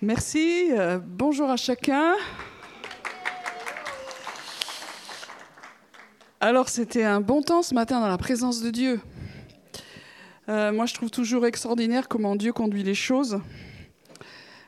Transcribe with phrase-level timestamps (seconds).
[0.00, 0.68] Merci.
[0.70, 2.14] euh, bonjour à chacun.
[6.40, 9.00] Alors, c'était un bon temps ce matin dans la présence de Dieu.
[10.48, 13.40] Euh, moi, je trouve toujours extraordinaire comment Dieu conduit les choses.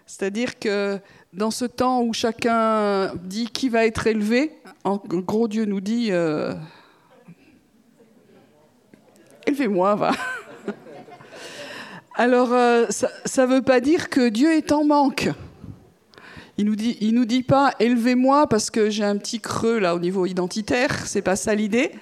[0.04, 0.98] C'est-à-dire que
[1.32, 4.50] dans ce temps où chacun dit qui va être élevé,
[4.82, 6.54] en gros, Dieu nous dit euh,
[9.46, 10.10] Élevez-moi, va.
[12.14, 15.30] Alors, euh, ça ne veut pas dire que Dieu est en manque.
[16.58, 19.94] Il nous dit, il nous dit pas élevez-moi parce que j'ai un petit creux là
[19.94, 21.06] au niveau identitaire.
[21.06, 21.92] C'est pas ça l'idée.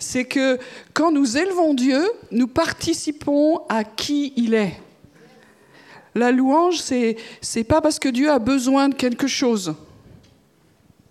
[0.00, 0.58] C'est que
[0.94, 2.02] quand nous élevons Dieu,
[2.32, 4.74] nous participons à qui il est.
[6.16, 9.74] La louange, c'est c'est pas parce que Dieu a besoin de quelque chose.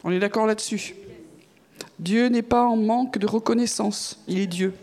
[0.04, 0.96] On est d'accord là-dessus.
[2.00, 4.20] Dieu n'est pas en manque de reconnaissance.
[4.28, 4.74] Il est Dieu.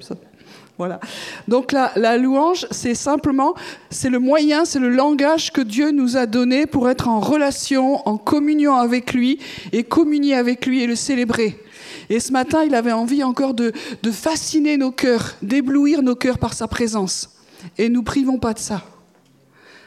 [0.81, 0.99] Voilà.
[1.47, 3.55] Donc la, la louange, c'est simplement,
[3.91, 8.01] c'est le moyen, c'est le langage que Dieu nous a donné pour être en relation,
[8.09, 9.39] en communion avec lui
[9.73, 11.63] et communier avec lui et le célébrer.
[12.09, 16.39] Et ce matin, il avait envie encore de, de fasciner nos cœurs, d'éblouir nos cœurs
[16.39, 17.29] par sa présence.
[17.77, 18.83] Et nous privons pas de ça.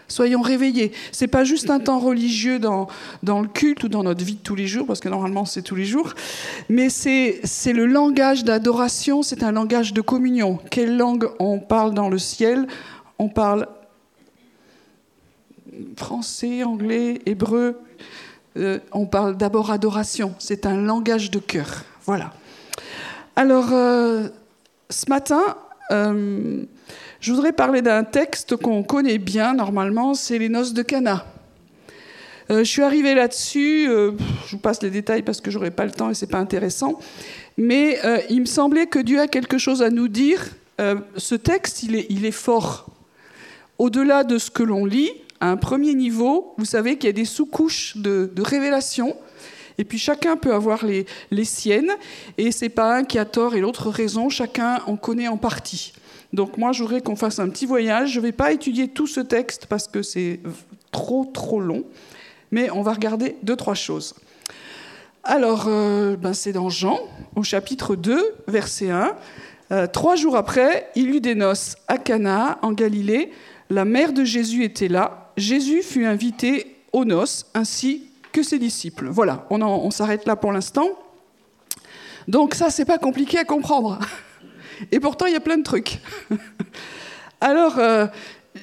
[0.08, 0.92] Soyons réveillés.
[1.12, 2.88] C'est pas juste un temps religieux dans,
[3.24, 5.62] dans le culte ou dans notre vie de tous les jours, parce que normalement c'est
[5.62, 6.14] tous les jours,
[6.70, 10.60] mais c'est c'est le langage d'adoration, c'est un langage de communion.
[10.70, 12.68] Quelle langue on parle dans le ciel?
[13.20, 13.68] On parle
[15.98, 17.80] français, anglais, hébreu.
[18.58, 20.36] Euh, on parle d'abord adoration.
[20.40, 21.84] C'est un langage de cœur.
[22.06, 22.34] Voilà.
[23.36, 24.28] Alors, euh,
[24.90, 25.42] ce matin,
[25.92, 26.64] euh,
[27.24, 31.26] je voudrais parler d'un texte qu'on connaît bien normalement, c'est les noces de Cana.
[32.52, 34.12] Euh, je suis arrivée là-dessus, euh,
[34.46, 37.00] je vous passe les détails parce que j'aurai pas le temps et c'est pas intéressant,
[37.56, 40.44] mais euh, il me semblait que Dieu a quelque chose à nous dire.
[41.16, 42.88] Ce texte, il est, fort.
[43.78, 47.14] Au-delà de ce que l'on lit, à un premier niveau, vous savez qu'il y a
[47.14, 49.16] des sous-couches de, de révélation.
[49.78, 51.94] Et puis chacun peut avoir les, les siennes,
[52.38, 55.94] et c'est pas un qui a tort et l'autre raison, chacun en connaît en partie.
[56.34, 58.12] Donc moi, je voudrais qu'on fasse un petit voyage.
[58.12, 60.40] Je ne vais pas étudier tout ce texte parce que c'est
[60.92, 61.84] trop, trop long,
[62.52, 64.16] mais on va regarder deux, trois choses.
[65.24, 67.00] Alors, euh, ben c'est dans Jean,
[67.36, 69.16] au chapitre 2, verset 1.
[69.72, 73.32] Euh, trois jours après, il eut des noces à Cana, en Galilée.
[73.70, 75.32] La mère de Jésus était là.
[75.38, 79.08] Jésus fut invité aux noces, ainsi que ses disciples.
[79.08, 80.90] Voilà, on, on s'arrête là pour l'instant.
[82.28, 84.00] Donc ça, c'est pas compliqué à comprendre.
[84.92, 86.00] Et pourtant, il y a plein de trucs.
[87.42, 88.08] Alors, euh,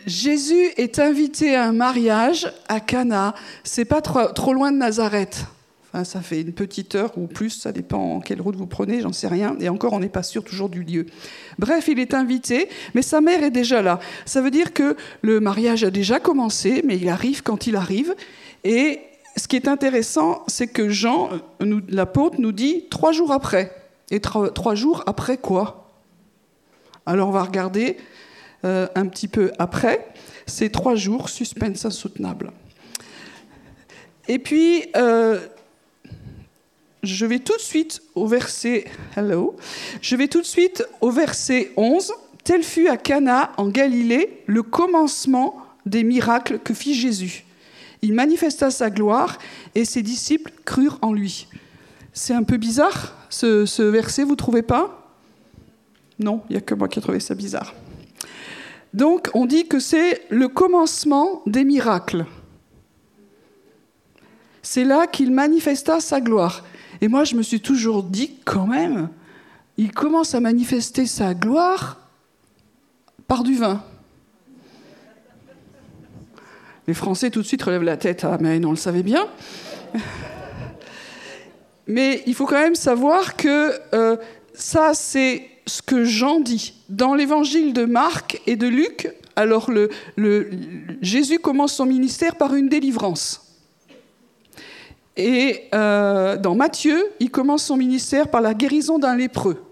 [0.07, 3.35] Jésus est invité à un mariage à Cana.
[3.65, 5.45] C'est pas trop, loin de Nazareth.
[5.93, 9.13] Enfin, ça fait une petite heure ou plus, ça dépend quelle route vous prenez, j'en
[9.13, 9.57] sais rien.
[9.61, 11.07] Et encore, on n'est pas sûr toujours du lieu.
[11.59, 13.99] Bref, il est invité, mais sa mère est déjà là.
[14.25, 18.15] Ça veut dire que le mariage a déjà commencé, mais il arrive quand il arrive.
[18.63, 19.01] Et
[19.37, 23.75] ce qui est intéressant, c'est que Jean, euh, l'apôtre, nous dit trois jours après.
[24.13, 25.80] Et trois jours après quoi?
[27.11, 27.97] Alors on va regarder
[28.65, 30.07] euh, un petit peu après.
[30.47, 32.53] C'est trois jours, suspense insoutenable.
[34.29, 35.41] Et puis, euh,
[37.03, 38.85] je vais tout de suite au verset
[39.17, 39.57] Hello.
[40.01, 42.13] Je vais tout de suite au verset 11.
[42.45, 47.45] Tel fut à Cana en Galilée le commencement des miracles que fit Jésus.
[48.03, 49.41] Il manifesta sa gloire
[49.75, 51.49] et ses disciples crurent en lui.
[52.13, 55.00] C'est un peu bizarre ce, ce verset, vous trouvez pas?
[56.21, 57.75] Non, il n'y a que moi qui ai trouvé ça bizarre.
[58.93, 62.27] Donc on dit que c'est le commencement des miracles.
[64.63, 66.65] C'est là qu'il manifesta sa gloire.
[67.01, 69.09] Et moi, je me suis toujours dit, quand même,
[69.79, 71.99] il commence à manifester sa gloire
[73.27, 73.83] par du vin.
[76.87, 78.25] Les Français tout de suite relèvent la tête.
[78.25, 79.27] Ah, mais on le savait bien.
[81.87, 84.17] Mais il faut quand même savoir que euh,
[84.55, 86.75] ça, c'est ce que Jean dit.
[86.89, 89.71] Dans l'évangile de Marc et de Luc, alors
[91.01, 93.47] Jésus commence son ministère par une délivrance.
[95.17, 99.63] Et euh, dans Matthieu, il commence son ministère par la guérison d'un lépreux.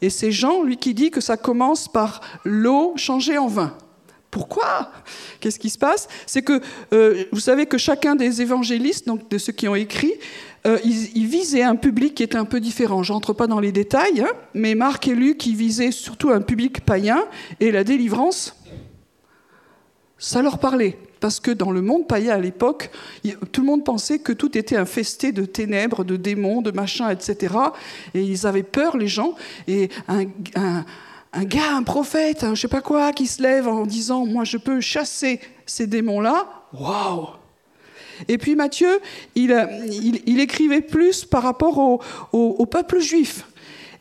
[0.00, 3.76] Et c'est Jean, lui, qui dit que ça commence par l'eau changée en vin.
[4.38, 4.92] Pourquoi?
[5.40, 6.06] Qu'est-ce qui se passe?
[6.24, 6.60] C'est que
[6.92, 10.12] euh, vous savez que chacun des évangélistes, donc de ceux qui ont écrit,
[10.64, 13.02] euh, ils, visaient un public qui était un peu différent.
[13.02, 16.84] J'entre pas dans les détails, hein, mais Marc et Luc, ils visaient surtout un public
[16.84, 17.24] païen,
[17.58, 18.54] et la délivrance,
[20.18, 20.96] ça leur parlait.
[21.18, 22.92] Parce que dans le monde païen à l'époque,
[23.50, 27.54] tout le monde pensait que tout était infesté de ténèbres, de démons, de machins, etc.
[28.14, 29.34] Et ils avaient peur, les gens.
[29.66, 30.84] Et un-
[31.32, 34.44] un gars, un prophète, un je sais pas quoi, qui se lève en disant Moi,
[34.44, 36.46] je peux chasser ces démons-là.
[36.72, 37.28] Waouh
[38.28, 39.00] Et puis Matthieu,
[39.34, 39.54] il,
[40.26, 42.00] il, écrivait plus par rapport
[42.32, 43.46] au, peuple juif.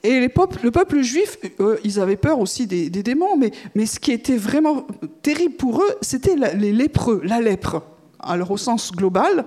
[0.03, 4.11] Et le peuple juif, euh, ils avaient peur aussi des, démons, mais, mais, ce qui
[4.11, 4.85] était vraiment
[5.21, 7.81] terrible pour eux, c'était les lépreux, la lèpre,
[8.19, 9.45] alors au sens global.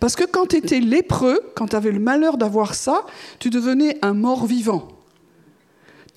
[0.00, 3.04] Parce que quand tu étais lépreux, quand tu avais le malheur d'avoir ça,
[3.38, 4.88] tu devenais un mort vivant.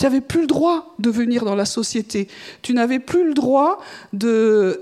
[0.01, 2.27] Tu n'avais plus le droit de venir dans la société.
[2.63, 3.79] Tu n'avais plus le droit
[4.13, 4.81] de,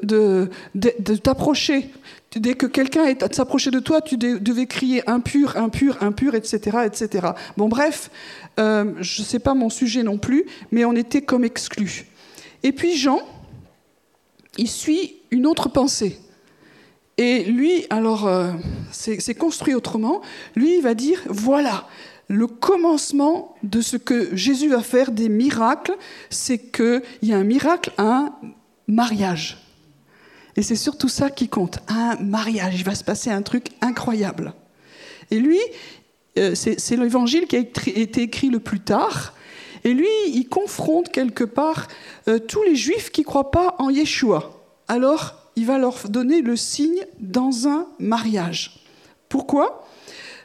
[1.21, 1.89] t'approcher.
[2.37, 6.77] Dès que quelqu'un s'approchait de toi, tu devais crier impur, impur, impur, etc.
[6.85, 7.27] etc.
[7.57, 8.11] Bon, bref,
[8.61, 12.05] euh, je ne sais pas mon sujet non plus, mais on était comme exclus.
[12.63, 13.19] Et puis Jean,
[14.57, 16.17] il suit une autre pensée.
[17.17, 18.53] Et lui, alors, euh,
[18.93, 20.21] c'est construit autrement.
[20.55, 21.89] Lui, il va dire voilà,
[22.29, 25.97] le commencement de ce que Jésus va faire des miracles,
[26.29, 28.31] c'est qu'il y a un miracle un
[28.87, 29.57] mariage.
[30.55, 32.75] Et c'est surtout ça qui compte, un mariage.
[32.79, 34.53] Il va se passer un truc incroyable.
[35.31, 35.59] Et lui,
[36.37, 39.33] euh, c'est l'évangile qui a été écrit le plus tard.
[39.83, 41.87] Et lui, il confronte quelque part
[42.27, 44.51] euh, tous les juifs qui ne croient pas en Yeshua.
[44.87, 48.83] Alors, il va leur donner le signe dans un mariage.
[49.29, 49.87] Pourquoi?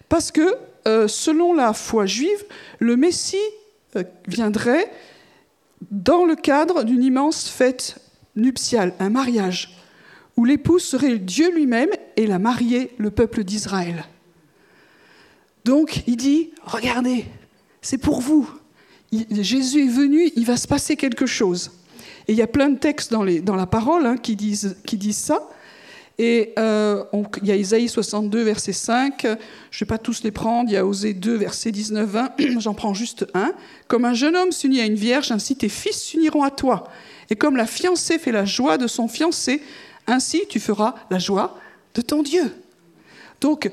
[0.09, 2.45] Parce que euh, selon la foi juive,
[2.79, 3.37] le Messie
[3.97, 4.91] euh, viendrait
[5.91, 7.97] dans le cadre d'une immense fête
[8.37, 9.79] nuptiale, un mariage,
[10.37, 14.05] où l'épouse serait Dieu lui-même et la mariée, le peuple d'Israël.
[15.65, 17.25] Donc il dit, regardez,
[17.81, 18.51] c'est pour vous.
[19.31, 21.71] Jésus est venu, il va se passer quelque chose.
[22.27, 23.23] Et il y a plein de textes dans,
[23.57, 25.49] la parole hein, qui, disent, qui disent ça.
[26.19, 27.03] Et euh,
[27.43, 29.37] il y a Isaïe 62, verset 5, je ne
[29.81, 33.27] vais pas tous les prendre, il y a Osée 2, verset 19-20, j'en prends juste
[33.35, 33.53] un.
[33.89, 36.85] Comme un jeune homme s'unit à une vierge, ainsi tes fils s'uniront à toi.
[37.31, 39.61] Et comme la fiancée fait la joie de son fiancé,
[40.07, 41.59] ainsi tu feras la joie
[41.95, 42.53] de ton Dieu.
[43.41, 43.71] Donc,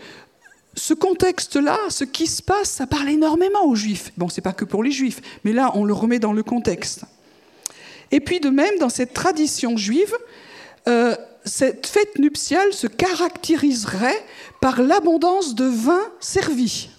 [0.74, 4.12] ce contexte-là, ce qui se passe, ça parle énormément aux Juifs.
[4.18, 7.04] Bon, c'est pas que pour les Juifs, mais là, on le remet dans le contexte.
[8.12, 10.14] Et puis, de même, dans cette tradition juive,
[10.88, 11.16] euh,
[11.46, 14.24] cette fête nuptiale se caractériserait
[14.60, 16.90] par l'abondance de vin servi.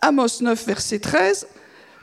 [0.00, 1.46] Amos 9, verset 13.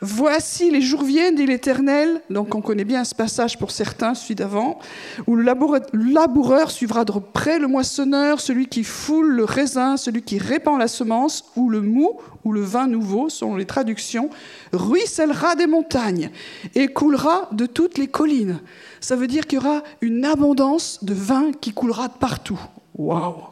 [0.01, 2.22] Voici les jours viennent, dit l'Éternel.
[2.30, 4.80] Donc on connaît bien ce passage pour certains, celui d'avant,
[5.28, 10.38] où le laboureur suivra de près le moissonneur, celui qui foule le raisin, celui qui
[10.38, 12.13] répand la semence, ou le mou,
[12.46, 14.30] ou le vin nouveau, selon les traductions,
[14.72, 16.30] ruissellera des montagnes
[16.75, 18.60] et coulera de toutes les collines.
[19.01, 22.60] Ça veut dire qu'il y aura une abondance de vin qui coulera de partout.
[22.96, 23.49] Waouh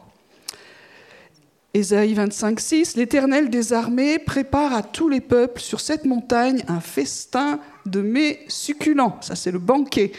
[1.74, 6.80] Ésaïe 25, 6, L'Éternel des armées prépare à tous les peuples sur cette montagne un
[6.80, 9.18] festin de mets succulents.
[9.20, 10.12] Ça, c'est le banquet.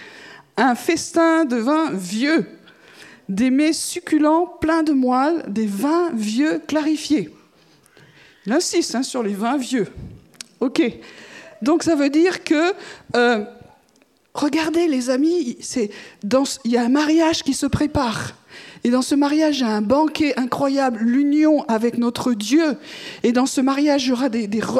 [0.58, 2.46] Un festin de vins vieux,
[3.30, 7.34] des mets succulents pleins de moelle, des vins vieux clarifiés.
[8.46, 9.88] Il insiste hein, sur les vins vieux.
[10.60, 10.82] OK.
[11.64, 12.74] Donc, ça veut dire que.
[13.16, 13.44] Euh,
[14.36, 15.58] regardez, les amis,
[16.64, 18.36] il y a un mariage qui se prépare.
[18.84, 22.78] Et dans ce mariage, il y a un banquet incroyable, l'union avec notre Dieu.
[23.24, 24.30] Et dans ce mariage, il y aura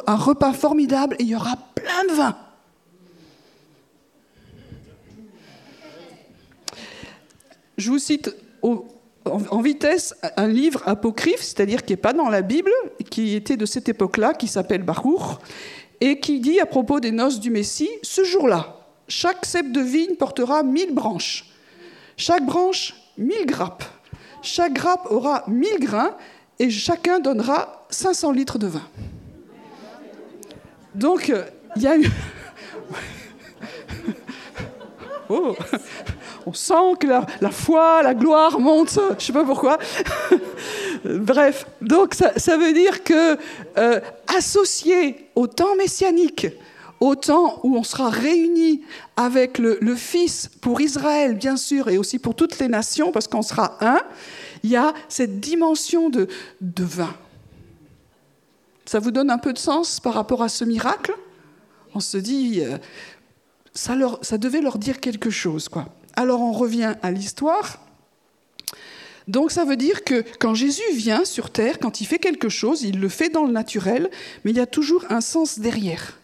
[0.08, 2.38] un repas formidable et il y aura plein de vin.
[7.78, 12.72] Je vous cite en, vitesse un livre apocryphe, c'est-à-dire qui n'est pas dans la Bible,
[13.10, 15.40] qui était de cette époque-là, qui s'appelle Baruch,
[16.02, 18.78] et qui dit à propos des noces du Messie, ce jour-là,
[19.08, 21.46] chaque cep de vigne portera mille branches.
[22.18, 23.84] Chaque branche mille grappes.
[24.42, 26.16] Chaque grappe aura 1000 grains
[26.58, 28.88] et chacun donnera 500 litres de vin.
[30.96, 31.44] Donc, euh,
[31.76, 32.10] il y a eu...
[35.30, 35.56] oh,
[36.46, 39.78] on sent que la, foi, la gloire monte, je ne sais pas pourquoi.
[41.06, 43.38] Bref, donc ça, veut dire que
[43.78, 44.00] euh,
[44.36, 46.48] associé au temps messianique,
[47.00, 48.82] au temps où on sera réunis
[49.16, 53.42] avec le, Fils pour Israël, bien sûr, et aussi pour toutes les nations, parce qu'on
[53.42, 54.02] sera un,
[54.64, 56.28] il y a cette dimension de,
[56.62, 57.14] vin.
[58.86, 61.14] Ça vous donne un peu de sens par rapport à ce miracle?
[61.96, 62.78] On se dit, euh,
[63.74, 65.70] ça, ça devait leur dire quelque chose.
[65.70, 65.86] Quoi.
[66.16, 67.80] Alors on revient à l'histoire.
[69.28, 72.82] Donc ça veut dire que quand Jésus vient sur terre, quand il fait quelque chose,
[72.82, 74.10] il le fait dans le naturel,
[74.44, 76.19] mais il y a toujours un sens derrière.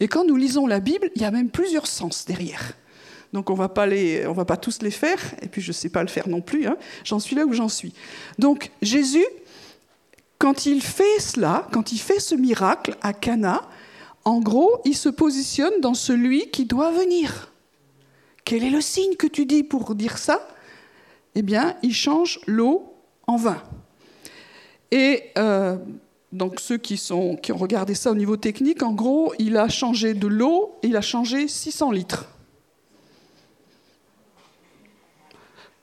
[0.00, 2.72] Et quand nous lisons la Bible, il y a même plusieurs sens derrière.
[3.32, 6.08] Donc on on va pas tous les faire, et puis je ne sais pas le
[6.08, 6.66] faire non plus.
[6.66, 6.76] Hein.
[7.04, 7.92] J'en suis là où j'en suis.
[8.38, 9.26] Donc Jésus,
[10.38, 13.62] quand il fait cela, quand il fait ce miracle à Cana,
[14.24, 17.52] en gros, il se positionne dans celui qui doit venir.
[18.44, 20.46] Quel est le signe que tu dis pour dire ça?
[21.34, 22.94] Eh bien, il change l'eau
[23.26, 23.62] en vin.
[24.90, 25.76] Et euh,
[26.36, 29.68] donc ceux qui, sont, qui ont regardé ça au niveau technique, en gros, il a
[29.68, 32.26] changé de l'eau, il a changé 600 litres.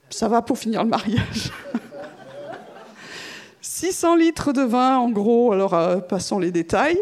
[0.10, 1.52] Ça va pour finir le mariage.
[3.62, 7.02] 600 litres de vin, en gros, alors euh, passons les détails.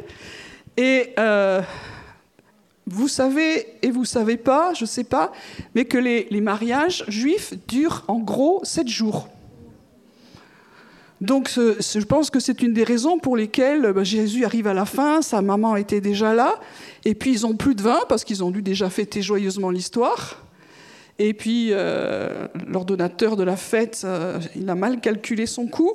[0.77, 1.62] Et euh,
[2.88, 5.34] vous savez, et vous savez pas, je sais pas,
[5.75, 9.27] mais que les, les mariages juifs durent en gros 7 jours.
[11.22, 14.86] Donc je pense que c'est une des raisons pour lesquelles bah, Jésus arrive à la
[14.86, 16.60] fin, sa maman était déjà là,
[17.06, 20.44] et puis ils ont plus de vin parce qu'ils ont dû déjà fêter joyeusement l'histoire.
[21.20, 25.94] Et puis euh, l'ordonnateur de la fête, euh, il a mal calculé son coût,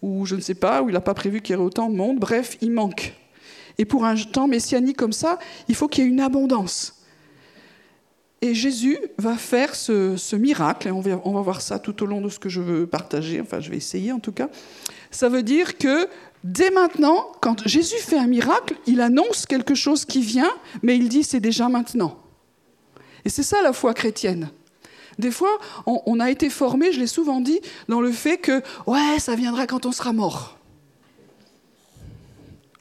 [0.00, 1.94] ou je ne sais pas, ou il n'a pas prévu qu'il y ait autant de
[1.96, 3.12] monde, bref, il manque.
[3.76, 6.95] Et pour un temps messianique comme ça, il faut qu'il y ait une abondance.
[8.42, 12.28] Et Jésus va faire ce, miracle, et on va, voir ça tout au long de
[12.28, 14.48] ce que je veux partager, enfin je vais essayer en tout cas.
[15.10, 16.06] Ça veut dire que
[16.44, 20.52] dès maintenant, quand Jésus fait un miracle, il annonce quelque chose qui vient,
[20.82, 22.18] mais il dit c'est déjà maintenant.
[23.24, 24.50] Et c'est ça la foi chrétienne.
[25.18, 28.62] Des fois, on, on a été formé, je l'ai souvent dit, dans le fait que
[28.86, 30.55] ouais, ça viendra quand on sera mort.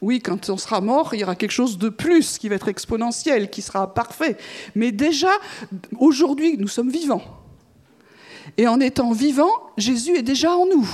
[0.06, 2.68] Oui, quand on sera mort, il y aura quelque chose de plus qui va être
[2.68, 4.38] exponentiel, qui sera parfait.
[4.76, 5.32] Mais déjà,
[5.98, 7.24] aujourd'hui, nous sommes vivants.
[8.58, 10.88] Et en étant vivants, Jésus est déjà en nous.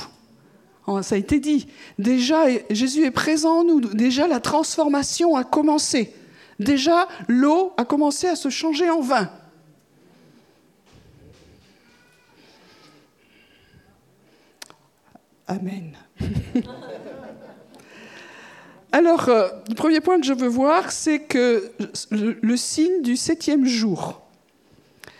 [1.01, 1.67] Ça a été dit.
[1.99, 3.81] Déjà, Jésus est présent en nous.
[3.81, 6.15] Déjà, la transformation a commencé.
[6.59, 9.29] Déjà, l'eau a commencé à se changer en vin.
[15.49, 15.97] Amen.
[18.91, 21.71] Alors, euh, le premier point que je veux voir, c'est que
[22.09, 24.21] le, signe du septième jour.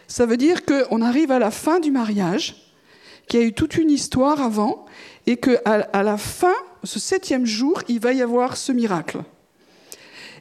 [0.08, 2.56] Ça veut dire qu'on arrive à la fin du mariage,
[3.28, 4.86] qu'il y a eu toute une histoire avant,
[5.26, 9.20] et qu'à à la fin, ce septième jour, il va y avoir ce miracle.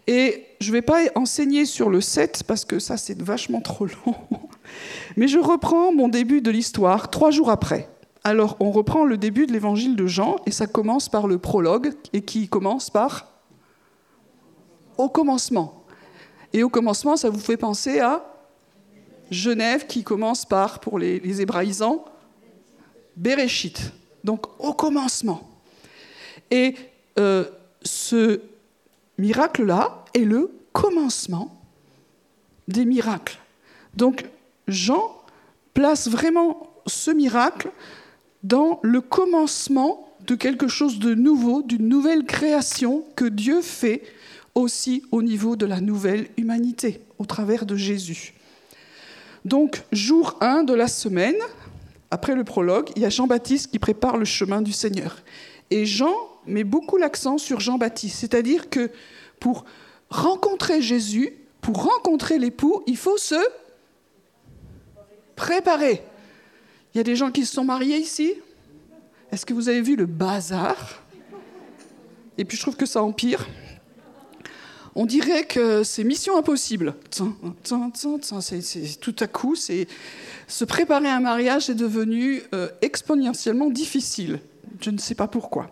[0.08, 3.86] Et je ne vais pas enseigner sur le 7 parce que ça c'est vachement trop
[4.06, 4.16] long.
[5.16, 7.88] Mais je reprends mon début de l'histoire trois jours après.
[8.22, 11.94] Alors, on reprend le début de l'évangile de Jean, et ça commence par le prologue,
[12.12, 13.28] et qui commence par
[14.98, 15.84] au commencement.
[16.52, 18.24] Et au commencement, ça vous fait penser à
[19.30, 22.04] Genève, qui commence par, pour les, hébraïsants,
[23.16, 23.92] Bereshit.
[24.24, 25.48] Donc, au commencement.
[26.50, 26.74] Et
[27.18, 27.44] euh,
[27.82, 28.40] ce
[29.18, 31.56] miracle-là est le commencement
[32.68, 33.38] des miracles.
[33.94, 34.26] Donc,
[34.68, 35.16] Jean
[35.74, 37.70] place vraiment ce miracle
[38.42, 44.02] dans le commencement de quelque chose de nouveau, d'une nouvelle création que Dieu fait
[44.54, 48.34] aussi au niveau de la nouvelle humanité, au travers de Jésus.
[49.44, 51.36] Donc, jour 1 de la semaine,
[52.10, 55.16] après le prologue, il y a Jean-Baptiste qui prépare le chemin du Seigneur.
[55.70, 56.14] Et Jean
[56.46, 58.90] met beaucoup l'accent sur Jean-Baptiste, c'est-à-dire que
[59.38, 59.64] pour
[60.10, 63.36] rencontrer Jésus, pour rencontrer l'époux, il faut se
[65.36, 66.02] préparer.
[66.94, 68.34] Il y a des gens qui se sont mariés ici
[69.30, 71.02] Est-ce que vous avez vu le bazar?
[72.36, 73.46] Et puis je trouve que ça empire.
[74.94, 76.94] On dirait que c'est mission impossible.
[77.12, 79.86] Tout à coup, c'est
[80.48, 84.40] se préparer à un mariage est devenu euh, exponentiellement difficile.
[84.80, 85.70] Je ne sais pas pourquoi.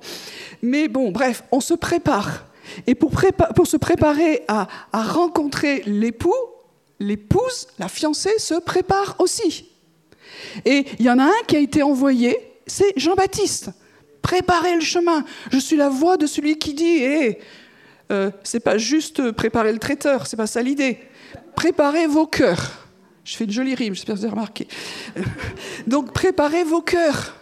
[0.62, 2.44] Mais bon, bref, on se prépare.
[2.87, 6.34] Et pour, se préparer à rencontrer l'époux,
[7.00, 9.67] l'épouse, la fiancée se prépare aussi.
[10.64, 13.70] Et il y en a un qui a été envoyé, c'est Jean-Baptiste.
[14.23, 15.25] Préparez le chemin.
[15.52, 17.38] Je suis la voix de celui qui dit hé,
[18.11, 20.99] euh, c'est pas juste préparer le traiteur, c'est pas ça l'idée.
[21.54, 22.88] Préparez vos cœurs.
[23.25, 24.66] Je fais une jolie rime, j'espère que vous avez remarqué.
[25.87, 27.37] Donc préparez vos cœurs.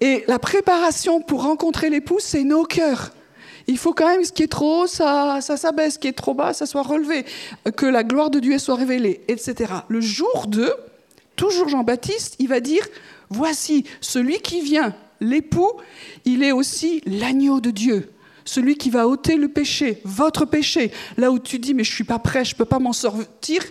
[0.00, 3.12] Et la préparation pour rencontrer l'épouse, c'est nos cœurs.
[3.66, 6.12] Il faut quand même ce qui est trop haut, ça, ça s'abaisse, ce qui est
[6.12, 7.24] trop bas, ça soit relevé,
[7.76, 9.72] que la gloire de Dieu soit révélée, etc.
[9.88, 10.72] Le jour 2,
[11.36, 12.86] toujours Jean-Baptiste, il va dire,
[13.28, 15.72] voici celui qui vient, l'époux,
[16.24, 18.10] il est aussi l'agneau de Dieu
[18.46, 20.92] celui qui va ôter le péché, votre péché.
[21.16, 23.62] Là où tu dis, mais je suis pas prêt, je peux pas m'en sortir,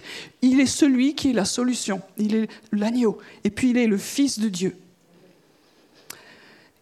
[0.41, 2.01] il est celui qui est la solution.
[2.17, 3.17] Il est l'agneau.
[3.43, 4.75] Et puis il est le Fils de Dieu.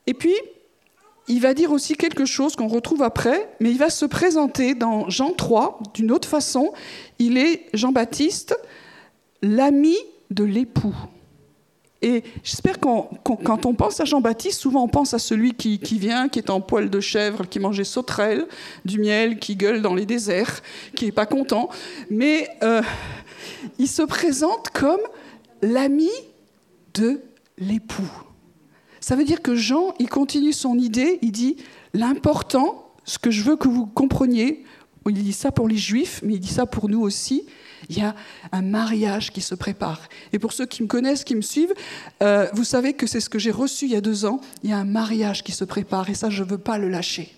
[0.05, 0.35] Et puis,
[1.27, 5.09] il va dire aussi quelque chose qu'on retrouve après, mais il va se présenter dans
[5.09, 6.73] Jean 3 d'une autre façon.
[7.19, 8.57] Il est Jean-Baptiste,
[9.41, 9.95] l'ami
[10.33, 10.95] de l'époux.
[12.01, 12.87] Et j'espère que
[13.23, 16.59] quand on pense à Jean-Baptiste, souvent on pense à celui qui, vient, qui est en
[16.59, 18.45] poil de chèvre, qui mangeait sauterelle,
[18.83, 20.61] du miel, qui gueule dans les déserts,
[20.95, 21.69] qui n'est pas content.
[22.09, 22.81] Mais euh,
[23.79, 24.99] il se présente comme
[25.61, 26.11] l'ami
[26.93, 27.21] de
[27.57, 28.11] l'époux.
[28.99, 31.55] Ça veut dire que Jean, il continue son idée, il dit,
[31.93, 34.65] l'important, ce que je veux que vous compreniez,
[35.09, 37.45] il dit ça pour les juifs, mais il dit ça pour nous aussi,
[37.89, 38.15] il y a
[38.51, 40.01] un mariage qui se prépare.
[40.31, 41.73] Et pour ceux qui me connaissent, qui me suivent,
[42.21, 44.69] euh, vous savez que c'est ce que j'ai reçu il y a deux ans, il
[44.69, 47.31] y a un mariage qui se prépare, et ça, je ne veux pas le lâcher.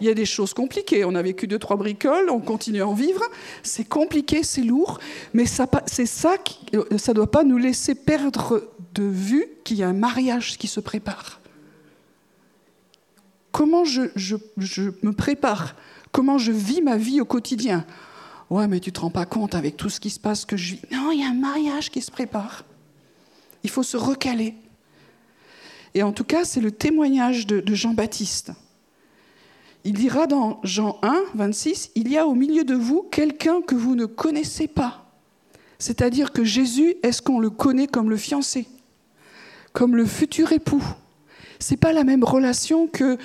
[0.00, 1.04] Il y a des choses compliquées.
[1.04, 3.22] On a vécu deux, trois bricoles, on continue à en vivre.
[3.62, 4.98] C'est compliqué, c'est lourd,
[5.32, 6.58] mais c'est ça qui,
[6.98, 10.66] ça ne doit pas nous laisser perdre de vue qu'il y a un mariage qui
[10.66, 11.40] se prépare.
[13.52, 14.02] Comment je
[15.02, 15.76] me prépare?
[16.10, 17.86] Comment je vis ma vie au quotidien?
[18.50, 20.74] Ouais, mais tu te rends pas compte avec tout ce qui se passe que je
[20.74, 20.80] vis.
[20.92, 22.64] Non, il y a un mariage qui se prépare.
[23.62, 24.54] Il faut se recaler.
[25.94, 28.52] Et en tout cas, c'est le témoignage de, de Jean-Baptiste.
[29.84, 33.74] Il dira dans Jean 1, 26, Il y a au milieu de vous quelqu'un que
[33.74, 35.04] vous ne connaissez pas.
[35.78, 38.66] C'est-à-dire que Jésus, est-ce qu'on le connaît comme le fiancé,
[39.72, 40.82] comme le futur époux?
[41.64, 43.16] C'est pas la même relation que,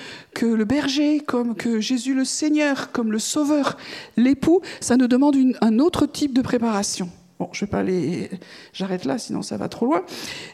[0.41, 3.77] le berger, comme que Jésus le Seigneur, comme le Sauveur.
[4.15, 7.09] L'époux, ça nous demande un autre type de préparation.
[7.37, 8.29] Bon, je vais pas aller...
[8.71, 10.05] J'arrête là, sinon ça va trop loin.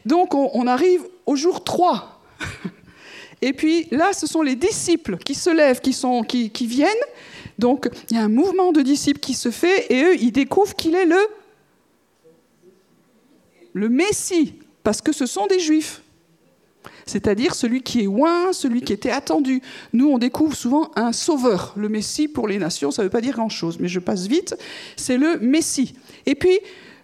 [0.04, 2.22] Donc, on, arrive au jour 3.
[3.44, 6.89] Et puis là, ce sont les disciples qui se lèvent, qui viennent.
[7.60, 10.75] Donc il y a un mouvement de disciples qui se fait et eux, ils découvrent
[10.75, 11.20] qu'il est le,
[13.74, 16.01] le Messie, parce que ce sont des Juifs.
[17.06, 19.62] C'est-à-dire celui qui est loin, celui qui était attendu.
[19.94, 21.74] Nous, on découvre souvent un sauveur.
[21.77, 24.56] Le Messie, pour les nations, ça ne veut pas dire grand-chose, mais je passe vite.
[24.96, 25.96] C'est le Messie.
[26.25, 26.60] Et puis,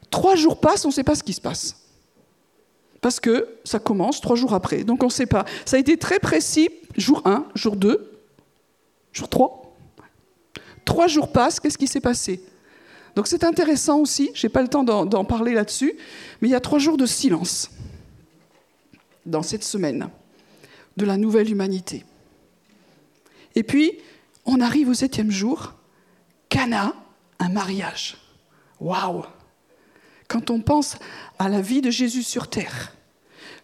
[0.09, 1.75] trois jours passent, on ne sait pas ce qui se passe
[3.01, 4.83] parce que ça commence trois jours après.
[4.83, 5.45] Donc on ne sait pas.
[5.65, 8.11] Ça a été très précis, jour 1, jour 2,
[9.11, 9.75] jour 3.
[10.85, 12.43] Trois jours passent, qu'est-ce qui s'est passé?
[13.15, 15.93] Donc c'est intéressant aussi, je n'ai pas le temps d'en parler là-dessus,
[16.41, 17.69] mais il y a trois jours de silence
[19.25, 20.09] dans cette semaine
[20.97, 22.05] de la nouvelle humanité.
[23.55, 23.93] Et puis,
[24.45, 25.73] on arrive au septième jour,
[26.49, 26.93] Cana,
[27.39, 28.17] un mariage.
[28.79, 29.23] Waouh
[30.31, 30.97] quand on pense
[31.39, 32.93] à la vie de Jésus sur terre,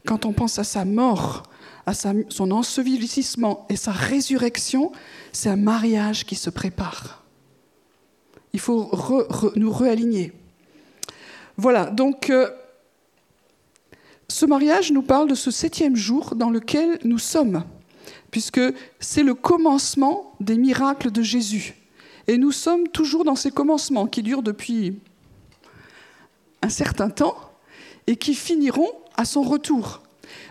[0.05, 1.43] quand on pense à sa mort,
[1.86, 4.91] à son ensevelissement et sa résurrection,
[5.31, 7.23] c'est un mariage qui se prépare.
[8.51, 8.91] Il faut
[9.55, 10.34] nous réaligner.
[11.55, 12.49] Voilà, donc euh,
[14.29, 17.63] ce mariage nous parle de ce septième jour dans lequel nous sommes,
[18.29, 18.61] puisque
[18.99, 21.75] c'est le commencement des miracles de Jésus.
[22.27, 24.99] Et nous sommes toujours dans ces commencements qui durent depuis
[26.61, 27.37] un certain temps
[28.05, 30.01] et qui finiront à son retour.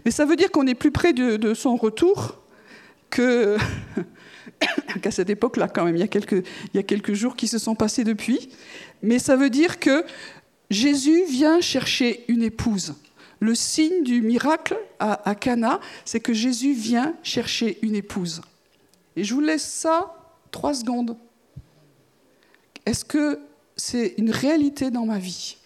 [0.05, 2.39] Mais ça veut dire qu'on est plus près de, son retour
[3.11, 3.59] qu'à
[5.11, 5.97] cette époque-là quand même.
[5.97, 8.49] Il y a quelques jours qui se sont passés depuis.
[9.03, 10.05] Mais ça veut dire que
[10.71, 12.95] Jésus vient chercher une épouse.
[13.41, 18.41] Le signe du miracle à, Cana, c'est que Jésus vient chercher une épouse.
[19.15, 20.15] Et je vous laisse ça
[20.51, 21.17] trois secondes.
[22.87, 23.41] Est-ce que
[23.77, 25.59] c'est une réalité dans ma vie?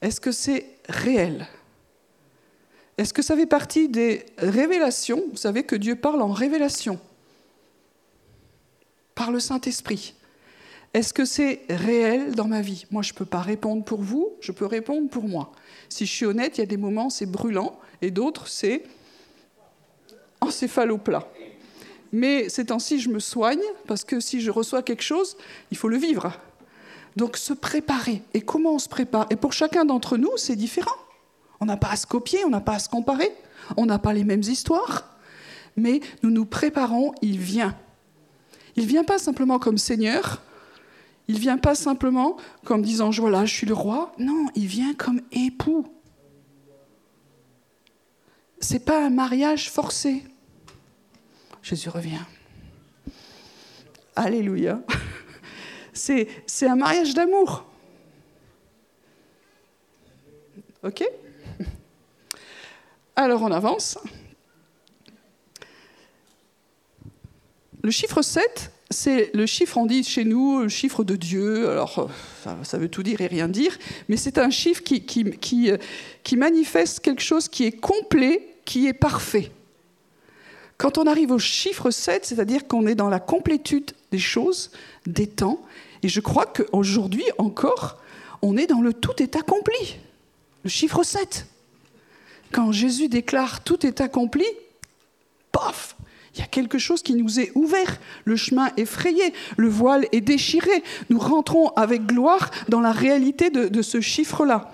[0.00, 1.46] Est-ce que c'est réel?
[2.96, 5.22] Est-ce que ça fait partie des révélations?
[5.30, 6.98] Vous savez que Dieu parle en révélation
[9.14, 10.14] par le Saint-Esprit.
[10.94, 12.84] Est-ce que c'est réel dans ma vie?
[12.90, 15.52] Moi, je ne peux pas répondre pour vous, je peux répondre pour moi.
[15.88, 18.84] Si je suis honnête, il y a des moments, c'est brûlant, et d'autres, c'est
[20.40, 21.26] encéphaloplat.
[22.12, 25.36] Mais ces temps-ci, je me soigne, parce que si je reçois quelque chose,
[25.70, 26.32] il faut le vivre.
[27.16, 28.22] Donc se préparer.
[28.34, 29.26] Et comment on se prépare?
[29.30, 30.96] Et pour chacun d'entre nous, c'est différent.
[31.60, 33.32] On n'a pas à se copier, on n'a pas à se comparer,
[33.78, 35.16] on n'a pas les mêmes histoires,
[35.76, 37.74] mais nous nous préparons, il vient.
[38.76, 40.42] Il vient pas simplement comme Seigneur,
[41.28, 44.12] il vient pas simplement comme disant voilà, je suis le roi.
[44.18, 45.86] Non, il vient comme époux.
[48.60, 50.24] C'est pas un mariage forcé.
[51.62, 52.20] Jésus revient.
[54.14, 54.80] Alléluia
[55.92, 56.28] c'est
[56.62, 57.64] un mariage d'amour.
[60.82, 61.04] OK?
[63.16, 63.98] Alors on avance.
[67.82, 71.68] Le chiffre 7, c'est le chiffre, on dit chez nous, le chiffre de Dieu.
[71.70, 72.10] Alors,
[72.62, 73.76] ça, veut tout dire et rien dire,
[74.08, 75.72] mais c'est un chiffre qui, qui,
[76.22, 79.50] qui, manifeste quelque chose qui est complet, qui est parfait.
[80.78, 84.70] Quand on arrive au chiffre 7, c'est-à-dire qu'on est dans la complétude des choses,
[85.06, 85.60] des temps,
[86.02, 87.98] et je crois qu'aujourd'hui encore,
[88.42, 89.98] on est dans le tout est accompli.
[90.64, 91.46] Le chiffre 7.
[92.50, 94.44] Quand Jésus déclare tout est accompli,
[95.52, 95.96] paf,
[96.34, 97.98] il y a quelque chose qui nous est ouvert.
[98.24, 100.82] Le chemin est frayé, le voile est déchiré.
[101.10, 104.72] Nous rentrons avec gloire dans la réalité de, ce chiffre-là.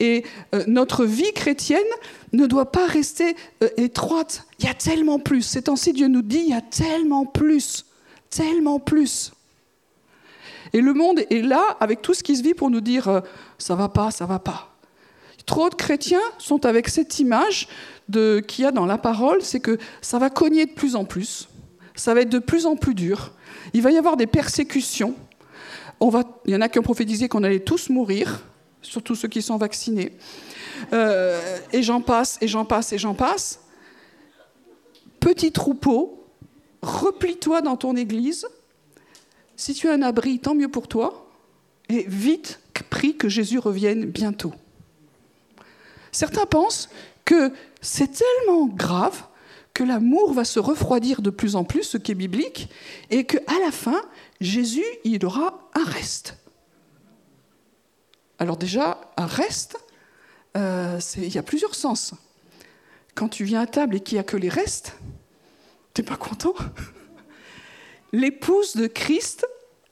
[0.00, 1.78] Et euh, notre vie chrétienne
[2.32, 4.46] ne doit pas rester euh, étroite.
[4.58, 5.42] Il y a tellement plus.
[5.42, 7.84] Ces temps-ci, Dieu nous dit, il y a tellement plus,
[8.30, 9.32] tellement plus.
[10.72, 13.20] Et le monde est là avec tout ce qui se vit pour nous dire, euh,
[13.58, 14.73] ça va pas, ça va pas.
[15.46, 17.68] Trop de chrétiens sont avec cette image
[18.10, 21.48] qu'il y a dans la parole, c'est que ça va cogner de plus en plus,
[21.94, 23.32] ça va être de plus en plus dur,
[23.72, 25.14] il va y avoir des persécutions,
[26.00, 28.44] il y en a qui ont prophétisé qu'on allait tous mourir,
[28.82, 30.12] surtout ceux qui sont vaccinés,
[30.92, 33.60] euh, et j'en passe, et j'en passe, et j'en passe.
[35.20, 36.26] Petit troupeau,
[36.82, 38.46] replie-toi dans ton église,
[39.56, 41.26] si tu as un abri, tant mieux pour toi,
[41.88, 42.60] et vite
[42.94, 44.52] prie que Jésus revienne bientôt.
[46.14, 46.90] Certains pensent
[47.24, 49.24] que c'est tellement grave
[49.74, 52.70] que l'amour va se refroidir de plus en plus, ce qui est biblique,
[53.10, 54.00] et qu'à la fin,
[54.40, 56.36] Jésus, il aura un reste.
[58.38, 59.76] Alors déjà, un reste,
[60.56, 62.14] euh, il y a plusieurs sens.
[63.16, 64.96] Quand tu viens à table et qu'il n'y a que les restes,
[65.94, 66.54] tu n'es pas content
[68.12, 69.44] L'épouse de Christ,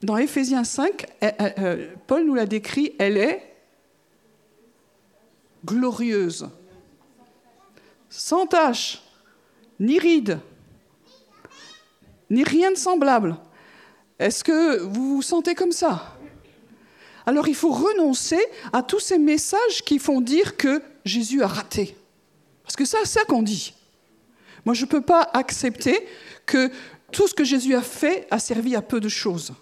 [0.02, 3.51] dans Éphésiens 5, euh, Paul nous l'a décrit, elle est
[5.64, 6.48] glorieuse,
[8.08, 9.02] sans tache,
[9.80, 10.38] ni ride,
[12.30, 13.36] ni rien de semblable.
[14.18, 16.16] Est-ce que vous vous sentez comme ça?
[17.26, 18.40] Alors il faut renoncer
[18.72, 21.96] à tous ces messages qui font dire que Jésus a raté.
[22.62, 23.74] Parce que c'est ça qu'on dit.
[24.64, 26.06] Moi, je ne peux pas accepter
[26.46, 26.70] que
[27.10, 29.52] tout ce que Jésus a fait a servi à peu de choses.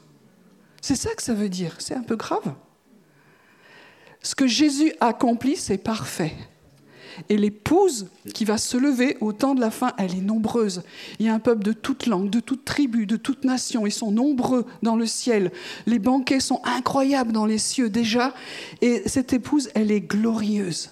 [0.82, 1.74] C'est ça que ça veut dire.
[1.78, 2.54] C'est un peu grave.
[4.22, 6.34] Ce que Jésus a accompli, c'est parfait.
[7.28, 10.82] Et l'épouse qui va se lever au temps de la fin, elle est nombreuse.
[11.18, 13.86] Il y a un peuple de toute langue, de toute tribu, de toute nation.
[13.86, 15.52] Ils sont nombreux dans le ciel.
[15.86, 18.34] Les banquets sont incroyables dans les cieux déjà.
[18.80, 20.90] Et cette épouse, elle est glorieuse.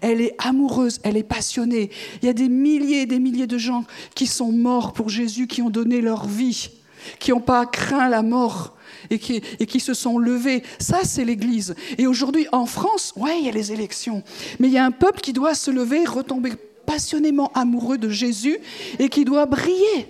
[0.00, 1.90] Elle est amoureuse, elle est passionnée.
[2.22, 5.46] Il y a des milliers et des milliers de gens qui sont morts pour Jésus,
[5.46, 6.70] qui ont donné leur vie,
[7.18, 8.76] qui n'ont pas craint la mort
[9.10, 10.62] et qui, se sont levés.
[10.78, 11.74] Ça, c'est l'Église.
[11.98, 14.22] Et aujourd'hui, en France, ouais, il y a les élections,
[14.58, 16.52] mais il y a un peuple qui doit se lever, retomber
[16.86, 18.58] passionnément amoureux de Jésus
[18.98, 20.08] et qui doit briller.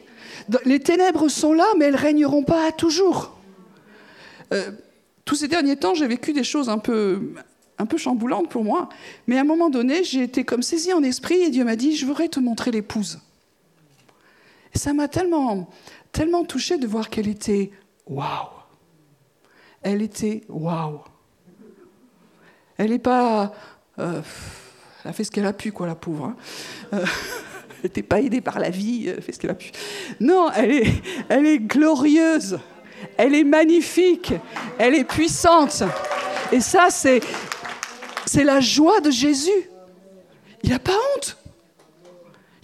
[0.64, 3.37] Les ténèbres sont là, mais elles ne régneront pas à toujours.
[4.52, 4.70] Euh,
[5.24, 7.32] tous ces derniers temps, j'ai vécu des choses un peu,
[7.78, 8.88] un peu chamboulantes pour moi,
[9.26, 11.96] mais à un moment donné, j'ai été comme saisie en esprit et Dieu m'a dit,
[11.96, 13.18] je voudrais te montrer l'épouse.
[14.74, 15.68] Ça m'a tellement,
[16.12, 17.71] tellement touchée de voir qu'elle était
[18.07, 18.57] waouh
[19.87, 21.01] elle était waouh.
[22.77, 23.53] Elle n'est pas.
[24.01, 24.21] Euh,
[25.05, 26.25] elle a fait ce qu'elle a pu, quoi, la pauvre.
[26.25, 26.37] Hein.
[26.92, 27.07] Euh,
[27.71, 29.71] elle n'était pas aidée par la vie, elle fait ce qu'elle a pu.
[30.19, 30.92] Non, elle est,
[31.29, 32.59] elle est glorieuse.
[33.16, 34.35] Elle est magnifique.
[34.77, 35.85] Elle est puissante.
[36.51, 37.21] Et ça, c'est,
[38.27, 39.71] c'est la joie de Jésus.
[40.64, 41.37] Il n'a pas honte.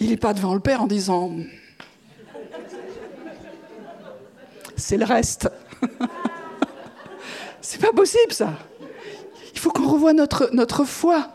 [0.00, 1.30] Il n'est pas devant le Père en disant
[4.76, 5.50] c'est le reste.
[7.60, 8.58] C'est pas possible ça.
[9.54, 11.32] Il faut qu'on revoie notre, notre foi.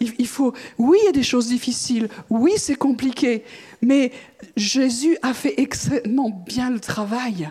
[0.00, 3.42] Il, faut, oui, il y a des choses difficiles, oui, c'est compliqué,
[3.82, 4.12] mais
[4.56, 7.50] Jésus a fait extrêmement bien le travail.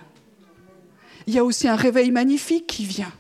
[1.28, 3.12] Il y a aussi un réveil magnifique qui vient.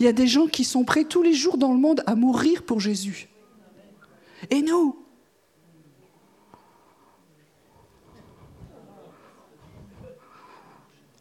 [0.00, 2.14] Il y a des gens qui sont prêts tous les jours dans le monde à
[2.14, 3.28] mourir pour Jésus.
[4.48, 4.97] Et nous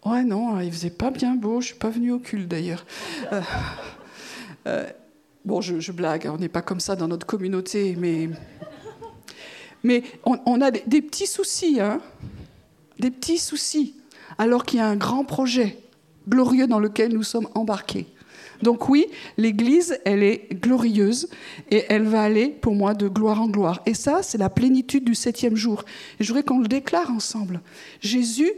[0.07, 1.59] Ouais, non, il faisait pas bien beau.
[1.59, 2.85] Je suis pas venue au culte d'ailleurs.
[3.33, 3.41] Euh,
[4.67, 4.87] euh,
[5.43, 8.29] bon, je, blague, on n'est pas comme ça dans notre communauté, mais,
[9.83, 11.99] mais on, a des, petits soucis, hein,
[12.99, 13.95] des petits soucis,
[14.37, 15.77] alors qu'il y a un grand projet
[16.29, 18.07] glorieux dans lequel nous sommes embarqués.
[18.61, 21.29] Donc oui, l'Église, elle est glorieuse
[21.69, 23.81] et elle va aller, pour moi, de gloire en gloire.
[23.85, 25.83] Et ça, c'est la plénitude du septième jour.
[26.19, 27.61] Et je voudrais qu'on le déclare ensemble.
[28.01, 28.51] Jésus,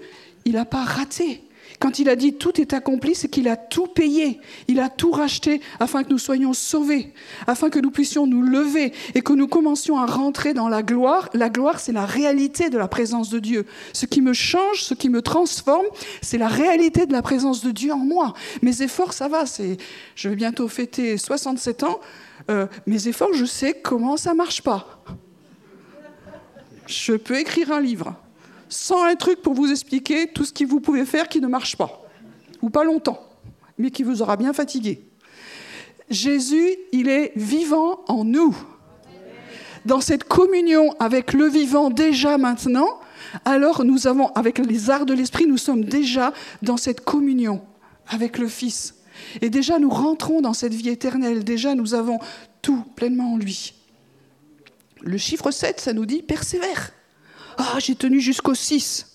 [0.46, 1.44] il n'a pas raté.
[1.80, 5.12] Quand il a dit tout est accompli, c'est qu'il a tout payé, il a tout
[5.12, 7.14] racheté afin que nous soyons sauvés,
[7.48, 11.30] afin que nous puissions nous lever et que nous commencions à rentrer dans la gloire.
[11.34, 13.66] La gloire, c'est la réalité de la présence de Dieu.
[13.94, 15.86] Ce qui me change, ce qui me transforme,
[16.22, 18.34] c'est la réalité de la présence de Dieu en moi.
[18.62, 19.44] Mes efforts, ça va,
[20.16, 22.00] je vais bientôt fêter 67 ans.
[22.50, 25.02] Euh, mes efforts, je sais comment ça marche pas.
[26.88, 28.16] Je peux écrire un livre
[28.70, 31.76] sans un truc pour vous expliquer tout ce que vous pouvez faire qui ne marche
[31.76, 32.02] pas,
[32.62, 33.20] ou pas longtemps,
[33.78, 35.04] mais qui vous aura bien fatigué.
[36.10, 38.56] Jésus, il est vivant en nous.
[39.86, 43.00] Dans cette communion avec le vivant déjà maintenant,
[43.46, 47.62] alors nous avons, avec les arts de l'esprit, nous sommes déjà dans cette communion
[48.08, 48.96] avec le Fils.
[49.42, 51.44] Et déjà, nous rentrons dans cette vie éternelle.
[51.44, 52.20] Déjà, nous avons
[52.62, 53.74] tout pleinement en lui.
[55.02, 56.92] Le chiffre 7, ça nous dit persévère.
[57.62, 59.14] Ah, j'ai tenu jusqu'au 6,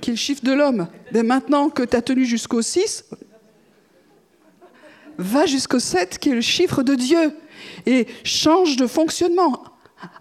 [0.00, 0.86] qui est le chiffre de l'homme.
[1.12, 3.04] Mais maintenant que tu as tenu jusqu'au 6,
[5.18, 7.32] va jusqu'au 7, qui est le chiffre de Dieu,
[7.84, 9.64] et change de fonctionnement.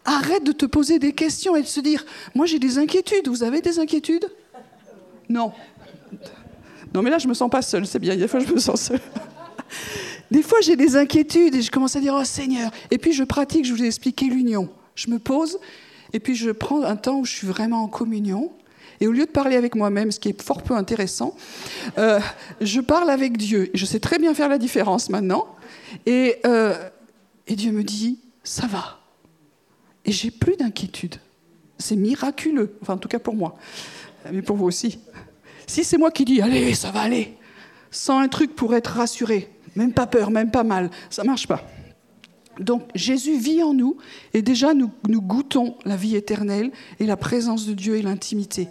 [0.04, 3.43] Arrête de te poser des questions et de se dire, moi j'ai des inquiétudes, vous
[3.43, 4.28] avez des inquiétudes?
[5.30, 5.54] Non.
[6.91, 8.82] Non mais là je me sens pas seule, c'est bien, des fois je me sens
[8.82, 9.02] seule.
[10.32, 13.24] Des fois j'ai des inquiétudes et je commence à dire, oh Seigneur, et puis je
[13.24, 14.67] pratique, je vous ai expliqué l'union.
[14.96, 15.60] Je me pose
[16.13, 18.52] et puis je prends un temps où je suis vraiment en communion.
[19.00, 21.36] Et au lieu de parler avec moi-même, ce qui est fort peu intéressant,
[21.98, 22.20] euh,
[22.62, 23.70] je parle avec Dieu.
[23.76, 25.48] Je sais très bien faire la différence maintenant.
[26.06, 26.74] Et, euh,
[27.46, 29.00] et Dieu me dit, ça va.
[30.04, 31.15] Et j'ai plus d'inquiétude.
[31.78, 33.56] C'est miraculeux, enfin en tout cas pour moi,
[34.32, 35.00] mais pour vous aussi.
[35.67, 37.38] Si c'est moi qui dis, allez, ça va aller,
[37.91, 41.62] sans un truc pour être rassuré, même pas peur, même pas mal, ça marche pas.
[42.60, 43.98] Donc Jésus vit en nous
[44.34, 48.67] et déjà nous, goûtons la vie éternelle et la présence de Dieu et l'intimité.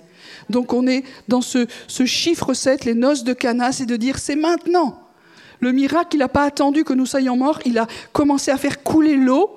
[0.51, 1.67] Donc on est dans ce,
[2.05, 5.03] chiffre 7, les noces de Cana, c'est de dire c'est maintenant.
[5.61, 8.83] Le miracle, il n'a pas attendu que nous soyons morts, il a commencé à faire
[8.83, 9.57] couler l'eau.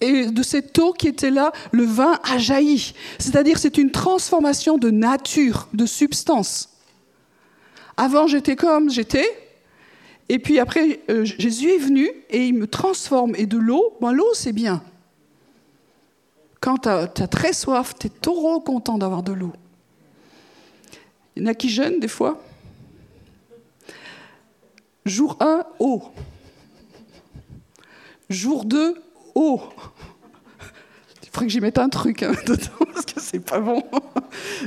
[0.00, 2.94] Et de cette eau qui était là, le vin a jailli.
[3.18, 6.68] C'est-à-dire c'est une transformation de nature, de substance.
[7.96, 8.90] Avant j'étais comme?
[8.90, 9.26] J'étais,
[10.28, 13.34] et puis après euh, Jésus est venu et il me transforme.
[13.36, 14.82] Et de l'eau, ben, l'eau c'est bien.
[16.60, 19.52] Quand tu as, très soif, tu es trop content d'avoir de l'eau.
[21.36, 22.42] Il y en a qui jeûnent des fois.
[25.06, 26.02] Jour 1, eau.
[28.28, 29.00] Jour 2,
[29.36, 29.60] eau.
[31.22, 33.84] Il faudrait que j'y mette un truc hein, dedans parce que c'est pas bon.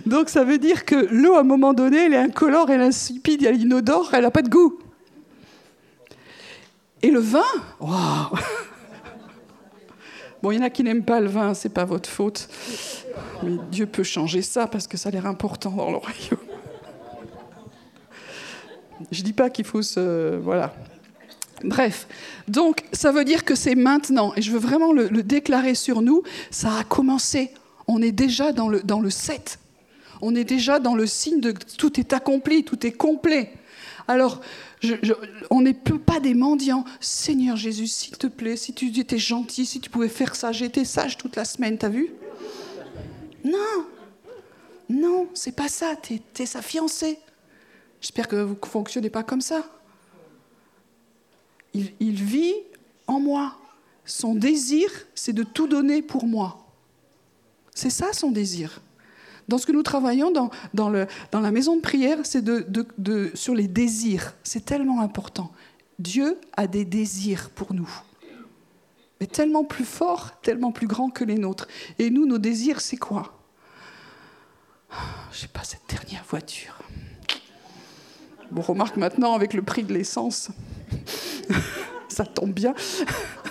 [0.06, 2.86] Donc ça veut dire que l'eau, à un moment donné, elle est incolore, elle est
[2.86, 4.80] insipide, elle est inodore, elle n'a pas de goût.
[7.04, 7.42] Et le vin,
[7.80, 8.38] waouh
[10.42, 12.50] Bon, il y en a qui n'aiment pas le vin, c'est pas votre faute.
[13.44, 16.40] Mais Dieu peut changer ça parce que ça a l'air important dans le royaume.
[19.12, 20.38] Je dis pas qu'il faut se.
[20.38, 20.74] Voilà.
[21.64, 22.08] Bref,
[22.48, 26.24] donc ça veut dire que c'est maintenant, et je veux vraiment le, déclarer sur nous,
[26.50, 27.52] ça a commencé.
[27.88, 29.60] On est déjà dans le, dans le 7.
[30.24, 33.52] On est déjà dans le signe de tout est accompli, tout est complet.
[34.12, 34.42] Alors,
[35.50, 36.84] on n'est pas des mendiants.
[37.00, 40.84] Seigneur Jésus, s'il te plaît, si tu étais gentil, si tu pouvais faire ça, j'étais
[40.84, 42.12] sage toute la semaine, t'as vu?
[43.46, 43.86] Non,
[44.90, 47.20] non, c'est pas ça, t'es es sa fiancée.
[48.02, 49.64] J'espère que vous ne fonctionnez pas comme ça.
[51.74, 52.56] Il, vit
[53.08, 53.56] en moi.
[54.04, 56.68] Son désir, c'est de tout donner pour moi.
[57.74, 58.82] C'est ça son désir.
[59.52, 62.42] Dans ce que nous travaillons dans, la maison de prière, c'est
[63.36, 64.34] sur les désirs.
[64.44, 65.52] C'est tellement important.
[66.00, 67.90] Dieu a des désirs pour nous.
[69.20, 71.68] Mais tellement plus forts, tellement plus grands que les nôtres.
[72.00, 73.42] Et nous, nos désirs, c'est quoi?
[75.34, 76.80] Je sais pas, cette dernière voiture.
[78.52, 80.50] Bon, remarque maintenant avec le prix de l'essence,
[82.08, 82.74] ça tombe bien.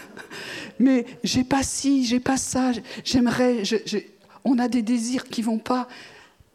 [0.79, 2.73] Mais j'ai pas ci, j'ai pas ça,
[3.05, 3.65] j'aimerais.
[4.45, 5.89] On a des désirs qui vont pas.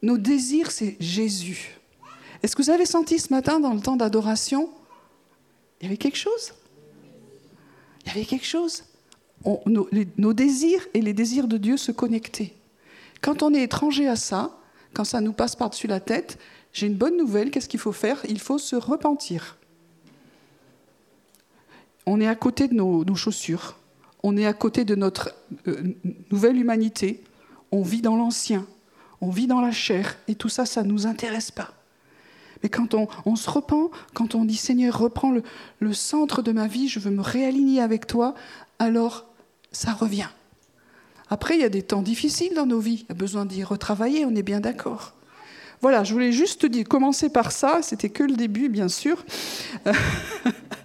[0.01, 1.77] Nos désirs, c'est Jésus.
[2.43, 4.69] Est-ce que vous avez senti ce matin, dans le temps d'adoration,
[5.79, 6.53] il y avait quelque chose?
[8.05, 8.83] Il y avait quelque chose
[9.65, 12.53] nos, désirs et les désirs de Dieu se connectaient.
[13.21, 14.57] Quand on est étranger à ça,
[14.93, 16.39] quand ça nous passe par-dessus la tête,
[16.73, 18.21] j'ai une bonne nouvelle, qu'est-ce qu'il faut faire?
[18.27, 19.57] Il faut se repentir.
[22.05, 23.77] On est à côté de nos, chaussures,
[24.21, 25.33] on est à côté de notre
[25.67, 25.95] euh,
[26.31, 27.23] nouvelle humanité,
[27.75, 28.65] on vit dans l'ancien,
[29.19, 31.73] on vit dans la chair, et tout ça, ça ne nous intéresse pas.
[32.63, 35.33] Mais quand on, se repent, quand on dit Seigneur, reprends
[35.79, 38.33] le, centre de ma vie, je veux me réaligner avec toi,
[38.79, 39.25] alors
[39.73, 40.29] ça revient.
[41.29, 43.63] Après, il y a des temps difficiles dans nos vies, il y a besoin d'y
[43.63, 45.13] retravailler, on est bien d'accord.
[45.81, 49.23] Voilà, je voulais juste dire, commencer par ça, c'était que le début, bien sûr,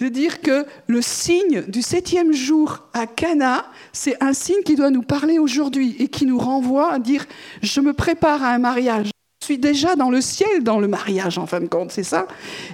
[0.00, 4.90] de dire que le signe du septième jour à Cana, c'est un signe qui doit
[4.90, 7.26] nous parler aujourd'hui et qui nous renvoie à dire
[7.62, 9.10] je me prépare à un mariage.
[9.42, 12.26] Je suis déjà dans le ciel, dans le mariage, en fin de compte, c'est ça.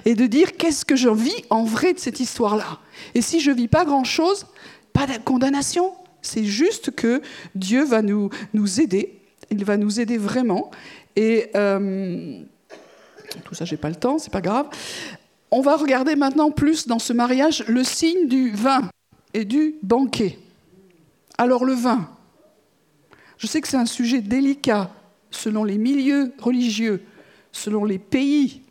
[0.05, 2.79] Et de dire qu'est-ce que je vis en vrai de cette histoire-là?
[3.13, 4.45] Et si je vis pas grand-chose,
[4.93, 5.93] pas de condamnation.
[6.21, 7.21] C'est juste que
[7.55, 9.19] Dieu va nous, nous aider.
[9.49, 10.71] Il va nous aider vraiment.
[11.15, 12.39] Et euh,
[13.43, 14.67] tout ça, j'ai pas le temps, c'est pas grave.
[15.49, 18.89] On va regarder maintenant plus dans ce mariage le signe du vin
[19.33, 20.37] et du banquet.
[21.37, 22.09] Alors le vin,
[23.37, 24.91] je sais que c'est un sujet délicat
[25.31, 27.03] selon les milieux religieux,
[27.51, 28.61] selon les pays.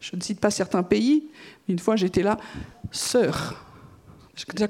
[0.00, 1.24] Je ne cite pas certains pays,
[1.66, 2.38] mais une fois j'étais là,
[2.92, 3.64] sœur,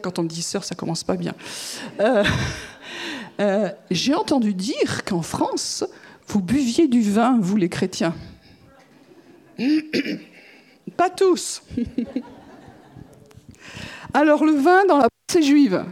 [0.02, 1.35] quand on me dit sœur, ça commence pas bien.
[3.90, 5.85] J'ai entendu dire qu'en France,
[6.28, 8.14] vous buviez du vin, vous les chrétiens.
[11.11, 11.62] Tous.
[14.14, 15.85] Alors le vin dans la pensée juive.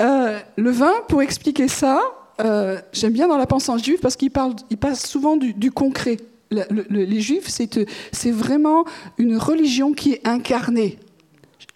[0.00, 2.00] Euh, le vin, pour expliquer ça,
[2.40, 6.18] euh, j'aime bien dans la pensée juive parce qu'il passe souvent du, concret.
[6.50, 8.84] les juifs, c'est vraiment
[9.18, 10.98] une religion qui est incarnée.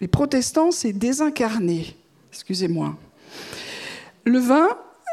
[0.01, 1.95] Les protestants, c'est désincarné.
[2.31, 2.95] Excusez-moi.
[4.25, 4.69] Le vin,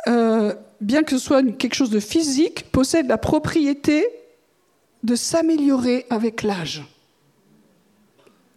[0.08, 4.06] euh, bien que ce soit quelque chose de physique, possède la propriété
[5.02, 6.82] de s'améliorer avec l'âge.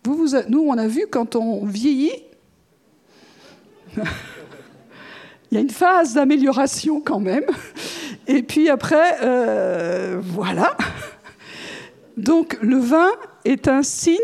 [0.05, 2.11] Nous, on a vu quand on vieillit,
[3.97, 7.45] il y a une phase d'amélioration quand même.
[8.27, 10.75] Et puis après, euh, voilà.
[12.17, 13.09] Donc le vin
[13.45, 14.17] est un signe,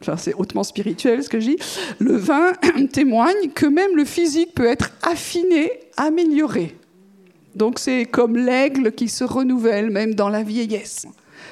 [0.00, 1.58] enfin c'est hautement spirituel ce que je dis,
[1.98, 2.52] le vin
[2.92, 6.76] témoigne que même le physique peut être affiné, amélioré.
[7.54, 11.06] Donc c'est comme l'aigle qui se renouvelle même dans la vieillesse.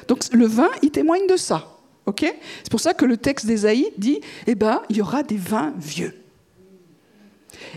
[0.06, 1.77] Donc le vin, il témoigne de ça.
[2.16, 5.72] C'est pour ça que le texte d'Ésaïe dit, eh ben, il y aura des vins
[5.78, 6.14] vieux.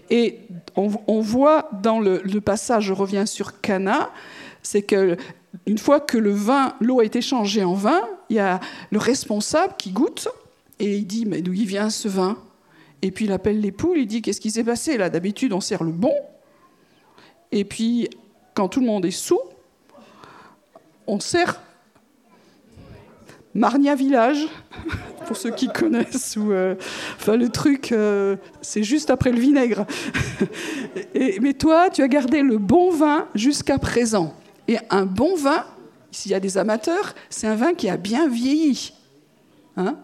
[0.09, 0.39] Et
[0.75, 4.11] on, voit dans le, passage, je reviens sur Cana,
[4.61, 5.17] c'est que
[5.65, 8.59] une fois que le vin, l'eau a été changée en vin, il y a
[8.91, 10.27] le responsable qui goûte
[10.79, 12.37] et il dit mais d'où il vient ce vin?
[13.01, 14.97] Et puis il appelle les poules, il dit qu'est-ce qui s'est passé?
[14.97, 16.13] Là D'habitude on sert le bon,
[17.51, 18.09] et puis
[18.53, 19.41] quand tout le monde est sous,
[21.07, 21.61] on sert
[23.53, 24.47] Marnia Village,
[25.27, 26.75] pour ceux qui connaissent, ou, euh,
[27.17, 29.85] enfin le truc, euh, c'est juste après le vinaigre.
[31.41, 34.33] mais toi, tu as gardé le bon vin jusqu'à présent.
[34.67, 35.65] Et un bon vin,
[36.11, 38.93] s'il y a des amateurs, c'est un vin qui a bien vieilli.
[39.77, 39.97] Hein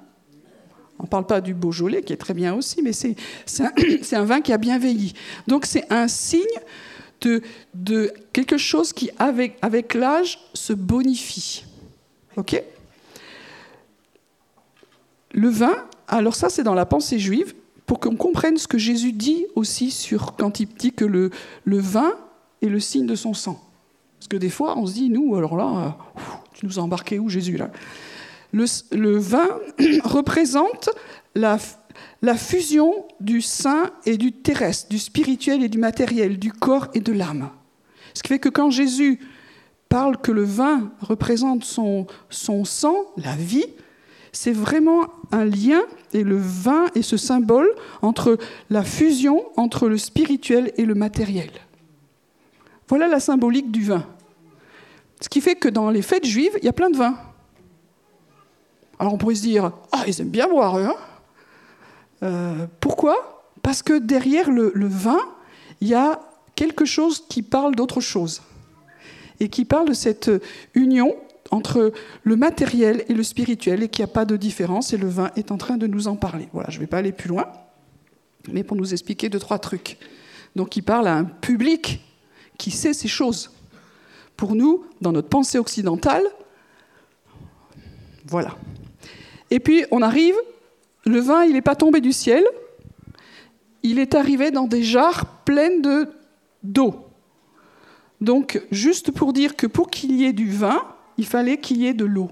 [0.99, 2.91] on ne parle pas du Beaujolais, qui est très bien aussi, mais
[3.45, 5.13] c'est un, vin qui a bien vieilli.
[5.47, 6.41] Donc c'est un signe
[7.73, 11.65] de, quelque chose qui, avec l'âge, se bonifie.
[12.35, 12.61] OK?
[15.37, 17.53] Le vin, alors ça c'est dans la pensée juive,
[17.85, 21.29] pour qu'on comprenne ce que Jésus dit aussi sur quand il dit que le,
[21.65, 22.11] vin
[22.63, 23.63] est le signe de son sang.
[24.19, 25.95] Parce que des fois, on se dit, nous, alors là,
[26.53, 27.69] tu nous as embarqué où Jésus là?
[28.51, 29.47] Le, vin
[30.03, 30.89] représente
[31.35, 31.59] la,
[32.35, 37.13] fusion du saint et du terrestre, du spirituel et du matériel, du corps et de
[37.13, 37.51] l'âme.
[38.15, 39.19] Ce qui fait que quand Jésus
[39.87, 42.07] parle que le vin représente son
[42.65, 43.67] sang, la vie,
[44.37, 45.81] c'est vraiment un lien,
[46.13, 47.73] et le vin est ce symbole
[48.03, 48.37] entre
[48.69, 51.49] la fusion entre le spirituel et le matériel.
[52.87, 54.05] Voilà la symbolique du vin.
[55.21, 57.17] Ce qui fait que dans les fêtes juives, il y a plein de vins.
[58.99, 60.93] Alors on pourrait se dire, ah, ils aiment bien boire, hein
[62.21, 63.43] euh, Pourquoi?
[63.63, 65.19] Parce que derrière le vin,
[65.81, 66.21] il y a
[66.53, 68.43] quelque chose qui parle d'autre chose.
[69.39, 70.29] Et qui parle de cette
[70.75, 71.15] union
[71.51, 71.91] entre
[72.23, 75.31] le matériel et le spirituel et qu'il n'y a pas de différence et le vin
[75.35, 76.49] est en train de nous en parler.
[76.53, 77.47] Voilà, je ne vais pas aller plus loin,
[78.51, 79.97] mais pour nous expliquer deux, trois trucs.
[80.55, 82.01] Donc il parle à un public
[82.57, 83.51] qui sait ces choses.
[84.35, 86.23] Pour nous, dans notre pensée occidentale,
[88.25, 88.55] voilà.
[89.49, 90.35] Et puis on arrive,
[91.05, 92.43] le vin, il n'est pas tombé du ciel,
[93.83, 96.09] il est arrivé dans des jarres pleines de,
[96.63, 97.07] d'eau.
[98.19, 100.81] Donc juste pour dire que pour qu'il y ait du vin,
[101.17, 102.29] il fallait qu'il y ait de l'eau.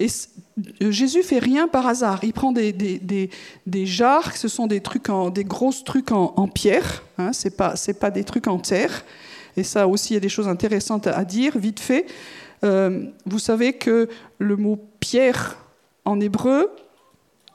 [0.00, 0.08] Et
[0.90, 2.24] Jésus fait rien par hasard.
[2.24, 3.30] Il prend des, des, des,
[3.66, 7.04] des jarres, ce sont des trucs en, des grosses trucs en, pierre.
[7.18, 9.04] Hein, c'est pas pas des trucs en terre.
[9.56, 12.06] Et ça aussi, il y a des choses intéressantes à dire, vite fait.
[12.64, 15.56] Euh, vous savez que le mot pierre
[16.04, 16.70] en hébreu,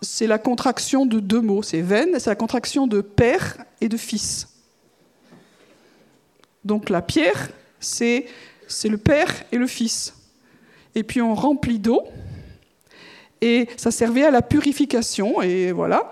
[0.02, 1.64] c'est la contraction de deux mots.
[1.64, 4.48] C'est veine, c'est la contraction de père et de fils.
[6.64, 8.28] Donc la pierre, c'est
[8.86, 10.14] le Père et le Fils.
[10.96, 12.04] Et puis on remplit d'eau,
[13.42, 16.10] et ça servait à la purification, et voilà.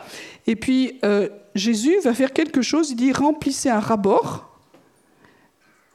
[0.48, 4.60] Et puis euh, Jésus va faire quelque chose, il dit remplissez un rabord,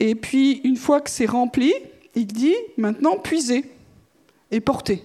[0.01, 1.73] et puis une fois que c'est rempli,
[2.15, 3.65] il dit maintenant puisez
[4.51, 5.05] et portez.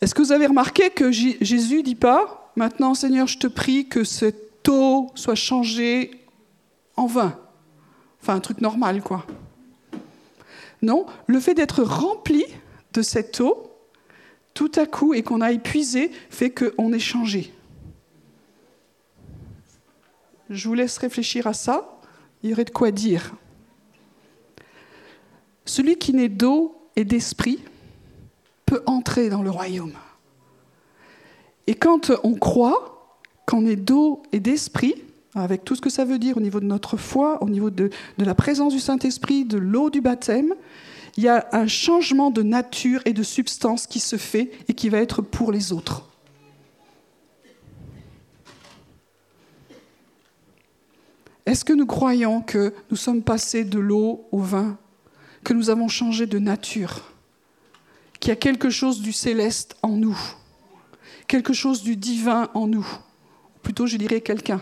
[0.00, 4.04] Est-ce que vous avez remarqué que Jésus dit pas maintenant Seigneur, je te prie que
[4.04, 6.10] cette eau soit changée
[6.96, 7.38] en vin?
[8.24, 9.26] Enfin, un truc normal, quoi.
[10.80, 12.42] Non, le fait d'être rempli
[12.94, 13.70] de cette eau,
[14.54, 17.52] tout à coup, et qu'on a épuisé, fait qu'on est changé.
[20.48, 21.98] Je vous laisse réfléchir à ça.
[22.42, 23.34] Il y aurait de quoi dire.
[25.66, 27.62] Celui qui naît d'eau et d'esprit
[28.64, 29.92] peut entrer dans le royaume.
[31.66, 34.94] Et quand on croit, qu'on est d'eau et d'esprit,
[35.34, 37.90] avec tout ce que ça veut dire au niveau de notre foi, au niveau de,
[38.18, 40.54] la présence du Saint-Esprit, de l'eau du baptême,
[41.16, 44.88] il y a un changement de nature et de substance qui se fait et qui
[44.88, 46.08] va être pour les autres.
[51.46, 54.78] Est-ce que nous croyons que nous sommes passés de l'eau au vin,
[55.42, 57.12] que nous avons changé de nature,
[58.18, 60.18] qu'il y a quelque chose du céleste en nous,
[61.26, 62.86] quelque chose du divin en nous
[63.62, 64.60] Plutôt, je dirais quelqu'un.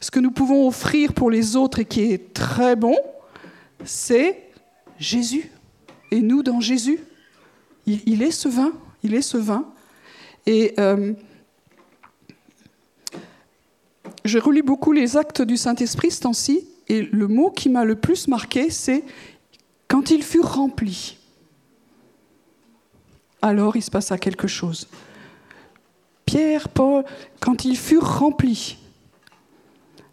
[0.00, 2.96] Ce que nous pouvons offrir pour les autres et qui est très bon,
[3.84, 4.50] c'est
[4.98, 5.50] Jésus.
[6.10, 7.00] Et nous dans Jésus.
[7.86, 8.72] Il, est ce vin.
[9.02, 9.66] Il est ce vin.
[10.46, 11.14] Et euh,
[14.24, 16.68] je relis beaucoup les actes du Saint-Esprit ce temps-ci.
[16.88, 19.04] Et le mot qui m'a le plus marqué, c'est
[19.88, 21.16] quand il fut rempli.
[23.42, 24.88] Alors il se passa quelque chose.
[26.24, 27.04] Pierre, Paul,
[27.40, 28.76] quand ils furent remplis,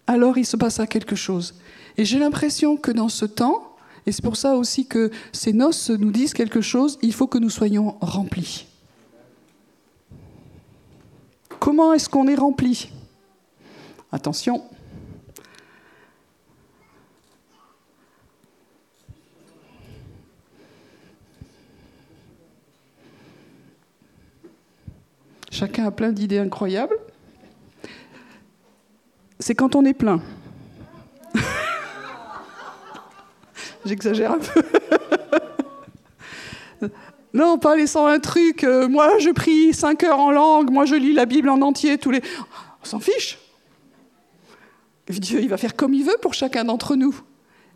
[0.08, 1.56] alors il se passa quelque chose.
[1.97, 3.76] Et j'ai l'impression que dans ce temps,
[4.06, 7.38] et c'est pour ça aussi que ces noces nous disent quelque chose, il faut que
[7.38, 8.68] nous soyons remplis.
[11.60, 12.91] Comment est-ce qu'on est rempli?
[14.12, 14.64] Attention.
[25.49, 26.99] Chacun a plein d'idées incroyables.
[29.45, 30.19] C'est quand on est plein.
[33.85, 34.63] J'exagère un peu.
[37.35, 38.63] non, pas laissant un truc.
[38.63, 40.71] Euh, moi, je prie cinq heures en langue.
[40.71, 42.23] Moi, je lis la Bible en entier tous les.
[42.81, 43.37] On s'en fiche.
[45.09, 47.15] Dieu, il va faire comme il veut pour chacun d'entre nous.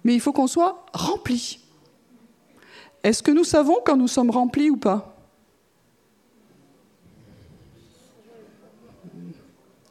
[0.04, 1.60] Mais il faut qu'on soit rempli.
[3.04, 5.19] Est-ce que nous savons quand nous sommes remplis ou pas?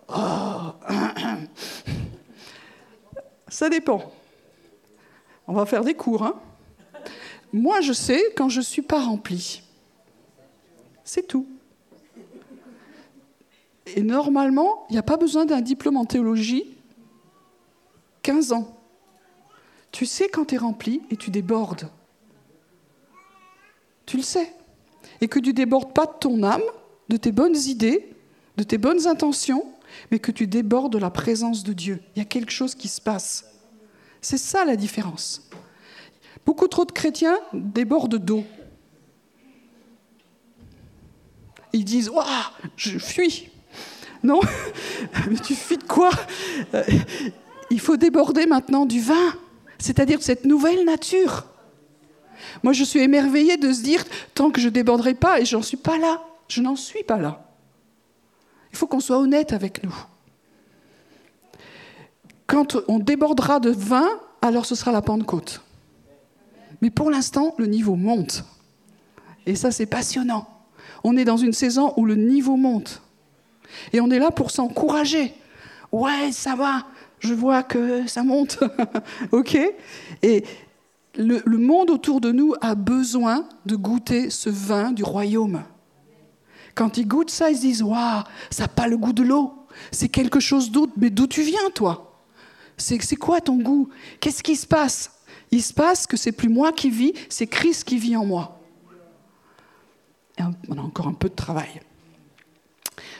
[0.09, 0.73] Oh.
[3.49, 4.13] Ça dépend.
[5.47, 6.23] On va faire des cours.
[6.23, 6.41] Hein
[7.53, 9.63] Moi, je sais quand je ne suis pas rempli.
[11.05, 11.47] C'est tout.
[13.97, 16.77] Et normalement, il n'y a pas besoin d'un diplôme en théologie.
[18.23, 18.77] 15 ans.
[19.91, 21.89] Tu sais quand tu es rempli et tu débordes.
[24.05, 24.53] Tu le sais.
[25.21, 26.63] Et que tu débordes pas de ton âme,
[27.09, 28.13] de tes bonnes idées,
[28.59, 29.65] de tes bonnes intentions,
[30.11, 32.01] mais que tu débordes de la présence de Dieu.
[32.15, 33.45] Il y a quelque chose qui se passe.
[34.21, 35.49] C'est ça la différence.
[36.45, 38.45] Beaucoup trop de chrétiens débordent d'eau.
[41.73, 42.27] Ils disent Waouh,
[42.77, 43.51] je fuis.
[44.23, 44.41] Non,
[45.31, 46.11] mais tu fuis de quoi?
[46.75, 46.83] Euh,
[47.71, 49.35] Il faut déborder maintenant du vin,
[49.79, 51.45] c'est-à-dire cette nouvelle nature.
[52.63, 55.77] Moi, je suis émerveillée de se dire tant que je déborderai pas, et j'en suis
[55.77, 57.48] pas là, je n'en suis pas là.
[58.79, 59.95] Il faut qu'on soit honnête avec nous
[62.49, 64.09] quand on débordera de vin,
[64.43, 65.61] alors ce sera la Pentecôte.
[66.81, 68.43] Mais pour l'instant, le niveau monte.
[69.47, 70.49] Et ça, c'est passionnant.
[71.05, 73.03] On est dans une saison où le niveau monte.
[73.93, 75.35] Et on est là pour s'encourager.
[75.93, 76.87] Ouais, ça va,
[77.21, 78.59] je vois que ça monte.
[79.33, 79.59] OK
[80.23, 80.45] Et
[81.17, 85.63] le, le, monde autour de nous a besoin de goûter ce vin du royaume.
[86.79, 89.53] Quand ils goûtent ça, ils se disent Waouh, ça n'a pas le goût de l'eau.
[89.91, 90.93] C'est quelque chose d'autre.
[90.97, 92.23] Mais d'où tu viens, toi?
[92.77, 93.89] C'est quoi ton goût?
[94.21, 95.11] Qu'est-ce qui se passe?
[95.51, 98.61] Il se passe que c'est plus moi qui vis, c'est Christ qui vit en moi.
[100.69, 101.81] On a encore un peu de travail.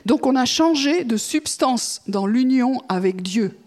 [0.07, 3.59] Donc on a changé de substance dans l'union avec Dieu.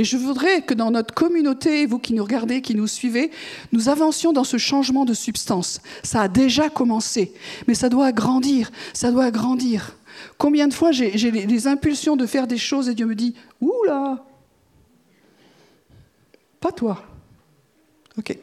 [0.00, 3.30] Et je voudrais que dans notre communauté, vous qui nous regardez, qui nous suivez,
[3.70, 5.82] nous avancions dans ce changement de substance.
[6.02, 7.34] Ça a déjà commencé,
[7.68, 9.98] mais ça doit grandir, ça doit grandir.
[10.38, 13.84] Combien de fois j'ai les impulsions de faire des choses et Dieu me dit, Ouh
[13.86, 14.24] là,
[16.60, 17.04] pas toi.
[18.16, 18.38] Ok.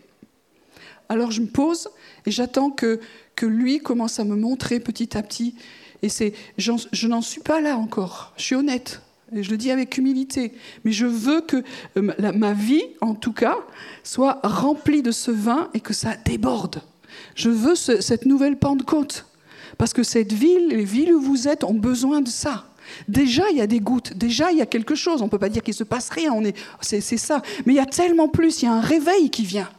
[1.09, 1.89] Alors je me pose
[2.27, 2.99] et j'attends que,
[3.35, 5.55] que lui commence à me montrer petit à petit.
[6.03, 8.33] Et c'est, je n'en suis pas là encore.
[8.37, 9.01] Je suis honnête.
[9.35, 10.53] Et je le dis avec humilité.
[10.85, 11.57] Mais je veux que
[11.97, 13.57] euh, ma vie, en tout cas,
[14.03, 16.81] soit remplie de ce vin et que ça déborde.
[17.35, 19.25] Je veux cette nouvelle Pentecôte.
[19.77, 22.65] Parce que cette ville, les villes où vous êtes, ont besoin de ça.
[23.07, 25.21] Déjà, il y a des gouttes, déjà, il y a quelque chose.
[25.21, 26.33] On ne peut pas dire qu'il se passe rien,
[26.81, 27.41] c'est, ça.
[27.65, 29.69] Mais il y a tellement plus, il y a un réveil qui vient.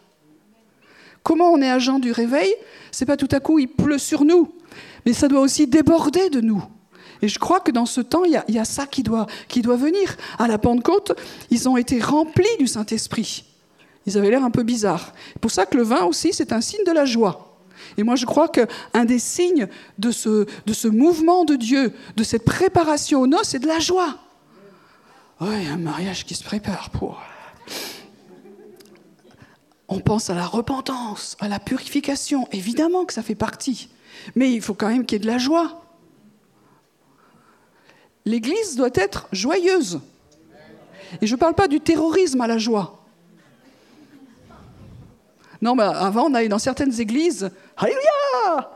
[1.22, 2.52] Comment on est agent du réveil?
[2.90, 4.52] C'est pas tout à coup, il pleut sur nous,
[5.04, 6.62] mais ça doit aussi déborder de nous.
[7.22, 9.02] Et je crois que dans ce temps, il y a, il y a ça qui
[9.02, 10.16] doit, venir.
[10.38, 11.12] À la Pentecôte,
[11.50, 13.44] ils ont été remplis du Saint-Esprit.
[14.06, 15.12] Ils avaient l'air un peu bizarres.
[15.32, 17.56] C'est pour ça que le vin aussi, c'est un signe de la joie.
[17.96, 23.20] Et moi, je crois qu'un des signes de ce, mouvement de Dieu, de cette préparation
[23.20, 24.18] aux noces, c'est de la joie.
[25.40, 27.20] Oui, il y a un mariage qui se prépare pour.
[29.88, 32.48] On pense à la repentance, à la purification.
[32.52, 33.88] Évidemment que ça fait partie.
[34.34, 35.87] Mais il faut quand même qu'il y ait de la joie.
[38.28, 40.00] L'Église doit être joyeuse.
[41.22, 43.02] Et je ne parle pas du terrorisme à la joie.
[45.62, 47.50] Non, mais avant, on allait dans certaines églises.
[47.76, 48.70] Alléluia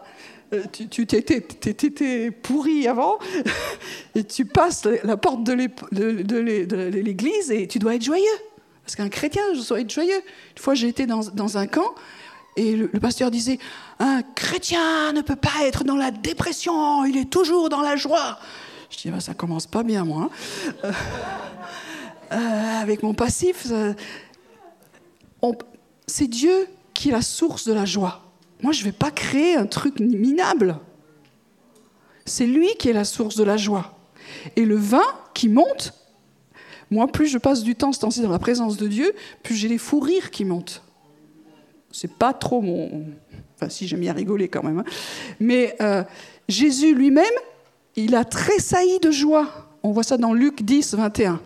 [0.54, 3.18] euh, tu t'étais pourri avant,
[4.14, 5.54] et tu passes la porte de
[7.00, 8.38] l'église et tu dois être joyeux.
[8.84, 10.20] Parce qu'un chrétien, je dois être joyeux.
[10.56, 11.94] Une fois, j'ai été dans, dans, un camp
[12.56, 13.58] et le, pasteur disait
[13.98, 18.38] Un chrétien ne peut pas être dans la dépression, il est toujours dans la joie.
[18.92, 20.30] Je dis bah, Ça commence pas bien, moi.
[20.30, 20.30] Hein.
[20.84, 20.92] Euh,
[22.32, 23.66] euh, avec mon passif,
[26.06, 28.22] c'est Dieu qui est la source de la joie.
[28.62, 30.78] Moi, je ne vais pas créer un truc minable.
[32.24, 33.98] C'est lui qui est la source de la joie.
[34.56, 35.02] Et le vin
[35.34, 35.94] qui monte,
[36.90, 39.12] moi, plus je passe du temps ce dans la présence de Dieu,
[39.42, 40.82] plus j'ai les fous rires qui montent.
[41.90, 43.06] C'est pas trop mon.
[43.56, 44.80] Enfin, si, j'aime bien rigoler quand même.
[44.80, 44.84] Hein.
[45.40, 46.04] Mais euh,
[46.48, 47.24] Jésus lui-même,
[47.96, 49.48] il a tressailli de joie.
[49.82, 51.40] On voit ça dans Luc 10, 21.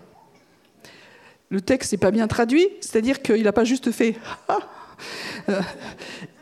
[1.48, 4.16] Le texte n'est pas bien traduit, c'est-à-dire qu'il n'a pas juste fait.
[5.50, 5.60] Euh,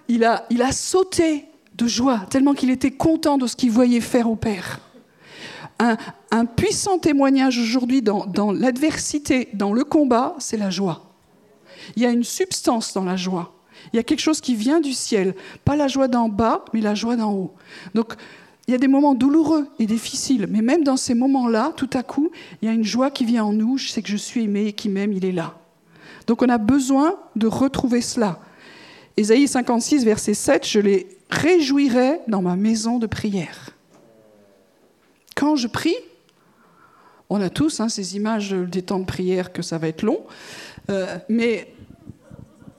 [0.07, 4.01] il, a, il a sauté de joie, tellement qu'il était content de ce qu'il voyait
[4.01, 4.81] faire au Père.
[5.81, 11.03] Un, puissant témoignage aujourd'hui dans, dans l'adversité, dans le combat, c'est la joie.
[11.97, 13.53] Il y a une substance dans la joie.
[13.93, 15.35] Il y a quelque chose qui vient du ciel.
[15.65, 17.55] Pas la joie d'en bas, mais la joie d'en haut.
[17.95, 18.15] Donc,
[18.67, 22.03] il y a des moments douloureux et difficiles, mais même dans ces moments-là, tout à
[22.03, 22.31] coup,
[22.63, 23.77] il y a une joie qui vient en nous.
[23.77, 25.55] Je sais que je suis aimé et qui m'aime, il est là.
[26.27, 28.41] Donc, on a besoin de retrouver cela.
[29.19, 33.71] Ésaïe 56, verset 7, je les réjouirai dans ma maison de prière.
[35.37, 35.97] Quand je prie,
[37.29, 40.21] on a tous hein, ces images des temps de prière que ça va être long,
[40.91, 41.73] euh, mais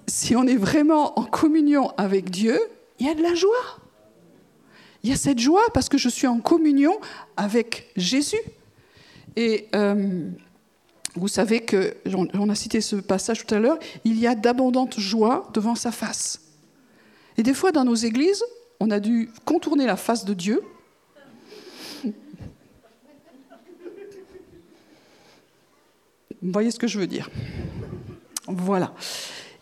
[0.08, 2.60] si on est vraiment en communion avec Dieu,
[3.00, 3.80] il y a de la joie.
[5.06, 7.00] Il y a cette joie parce que je suis en communion
[7.38, 8.42] avec Jésus.
[9.36, 10.32] Et euh,
[11.14, 15.00] vous savez que, on a cité ce passage tout à l'heure, il y a d'abondantes
[15.00, 16.42] joies devant sa face.
[17.38, 18.44] Et des fois, dans nos églises,
[18.80, 20.64] on a dû contourner la face de Dieu.
[22.04, 22.12] Vous
[26.42, 27.30] voyez ce que je veux dire
[28.48, 28.96] Voilà.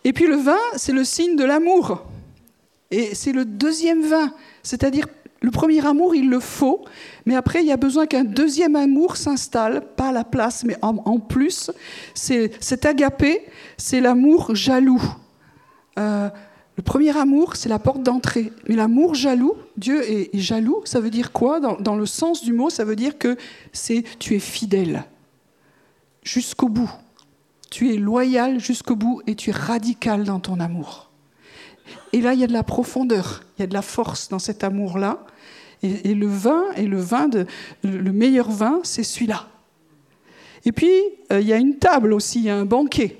[0.04, 2.02] Et puis le vin, c'est le signe de l'amour.
[2.90, 4.32] Et c'est le deuxième vin,
[4.62, 5.06] c'est-à-dire
[5.44, 6.84] le premier amour, il le faut,
[7.26, 10.76] mais après, il y a besoin qu'un deuxième amour s'installe, pas à la place, mais
[10.80, 11.70] en, plus.
[12.14, 13.42] C'est cet agapé,
[13.76, 15.02] c'est l'amour jaloux.
[15.98, 16.30] Euh,
[16.76, 18.52] le premier amour, c'est la porte d'entrée.
[18.68, 21.60] Mais l'amour jaloux, Dieu est, jaloux, ça veut dire quoi?
[21.60, 23.36] Dans, dans, le sens du mot, ça veut dire que
[23.72, 25.04] c'est tu es fidèle
[26.22, 26.90] jusqu'au bout.
[27.70, 31.10] Tu es loyal jusqu'au bout et tu es radical dans ton amour.
[32.14, 34.38] Et là, il y a de la profondeur, il y a de la force dans
[34.38, 35.26] cet amour-là.
[35.84, 37.46] Et, le vin, et le vin de,
[37.82, 39.48] le meilleur vin, c'est celui-là.
[40.64, 40.90] Et puis,
[41.30, 43.18] euh, il y a une table aussi, il y a un banquet.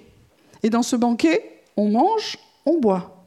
[0.62, 3.26] Et dans ce banquet, on mange, on boit.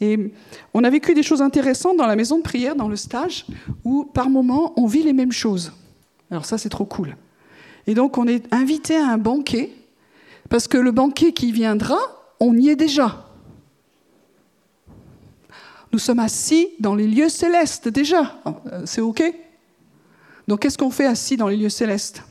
[0.00, 0.32] Et
[0.74, 3.46] on a vécu des choses intéressantes dans la maison de prière, dans le stage,
[3.84, 5.72] où par moments, on vit les mêmes choses.
[6.30, 7.16] Alors ça, c'est trop cool.
[7.86, 9.70] Et donc, on est invité à un banquet,
[10.50, 11.98] parce que le banquet qui viendra,
[12.40, 13.25] on y est déjà.
[15.92, 18.40] Nous sommes assis dans les lieux célestes déjà.
[18.46, 19.22] Euh, c'est OK
[20.48, 22.22] Donc qu'est-ce qu'on fait assis dans les lieux célestes?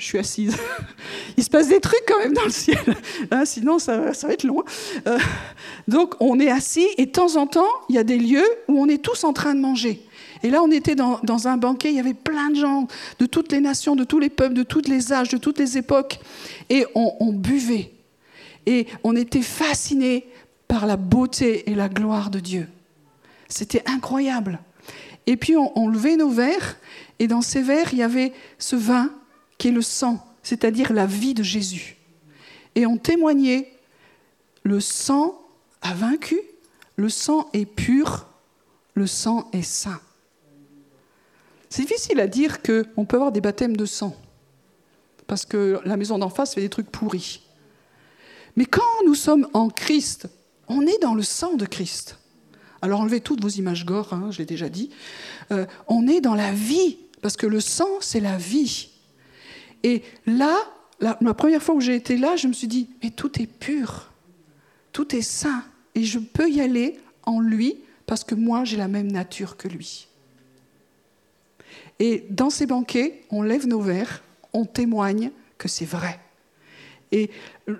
[0.00, 0.56] Je suis assise.
[1.36, 2.78] Il se passe des trucs quand même dans le ciel.
[3.30, 4.64] Hein, sinon, ça, va être loin.
[5.06, 5.18] Euh,
[5.86, 8.80] donc, on est assis et de temps en temps, il y a des lieux où
[8.80, 10.02] on est tous en train de manger.
[10.42, 12.88] Et là, on était dans, un banquet, il y avait plein de gens
[13.18, 15.76] de toutes les nations, de tous les peuples, de tous les âges, de toutes les
[15.76, 16.18] époques.
[16.70, 17.92] Et on buvait
[18.66, 20.28] et on était fascinés
[20.68, 22.68] par la beauté et la gloire de Dieu.
[23.48, 24.60] C'était incroyable.
[25.26, 26.76] Et puis on, levait nos verres,
[27.18, 29.12] et dans ces verres, il y avait ce vin
[29.58, 31.96] qui est le sang, c'est-à-dire la vie de Jésus.
[32.74, 33.72] Et on témoignait,
[34.62, 35.40] le sang
[35.82, 36.40] a vaincu,
[36.96, 38.26] le sang est pur,
[38.94, 40.00] le sang est saint.
[41.68, 44.16] C'est difficile à dire qu'on peut avoir des baptêmes de sang,
[45.26, 47.42] parce que la maison d'en face fait des trucs pourris.
[48.56, 50.28] Mais quand nous sommes en Christ,
[50.68, 52.18] on est dans le sang de Christ.
[52.82, 54.90] Alors enlevez toutes vos images gore, hein, je l'ai déjà dit.
[55.52, 58.88] Euh, on est dans la vie, parce que le sang, c'est la vie.
[59.82, 60.56] Et là,
[61.00, 64.10] la, première fois où j'ai été là, je me suis dit, mais tout est pur.
[64.92, 67.76] Tout est saint et je peux y aller en lui
[68.06, 70.08] parce que moi j'ai la même nature que lui.
[71.98, 74.22] Et dans ces banquets, on lève nos verres,
[74.52, 76.18] on témoigne que c'est vrai.
[77.12, 77.30] Et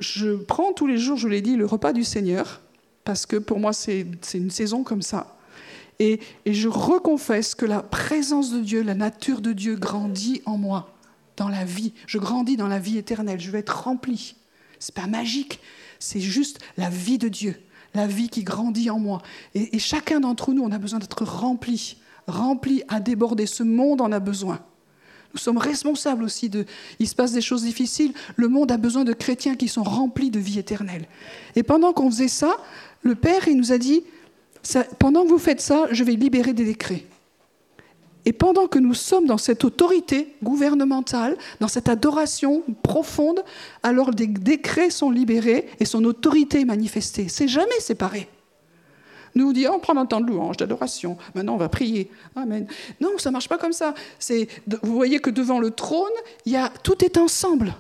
[0.00, 2.60] je prends tous les jours, je l'ai dit, le repas du Seigneur,
[3.04, 5.36] parce que pour moi c'est une saison comme ça.
[6.00, 10.96] Et, je reconfesse que la présence de Dieu, la nature de Dieu grandit en moi,
[11.36, 11.92] dans la vie.
[12.06, 14.34] Je grandis dans la vie éternelle, je vais être rempli.
[14.78, 15.60] C'est pas magique,
[15.98, 17.54] c'est juste la vie de Dieu,
[17.94, 19.20] la vie qui grandit en moi.
[19.54, 23.44] Et chacun d'entre nous, on a besoin d'être rempli, rempli à déborder.
[23.44, 24.60] Ce monde en a besoin.
[25.32, 26.64] Nous sommes responsables aussi de.
[26.98, 28.12] Il se passe des choses difficiles.
[28.36, 31.06] Le monde a besoin de chrétiens qui sont remplis de vie éternelle.
[31.56, 32.56] Et pendant qu'on faisait ça,
[33.02, 34.02] le Père, nous a dit
[34.98, 37.06] pendant que vous faites ça, je vais libérer des décrets.
[38.26, 43.42] Et pendant que nous sommes dans cette autorité gouvernementale, dans cette adoration profonde,
[43.82, 47.28] alors des décrets sont libérés et son autorité est manifestée.
[47.28, 48.28] C'est jamais séparé.
[49.34, 51.16] Nous on dit, on prend un temps de louange, d'adoration.
[51.34, 52.10] Maintenant, on va prier.
[52.34, 52.66] Amen.
[53.00, 53.94] Non, ça ne marche pas comme ça.
[54.82, 56.10] Vous voyez que devant le trône,
[56.46, 57.74] y a, tout est ensemble.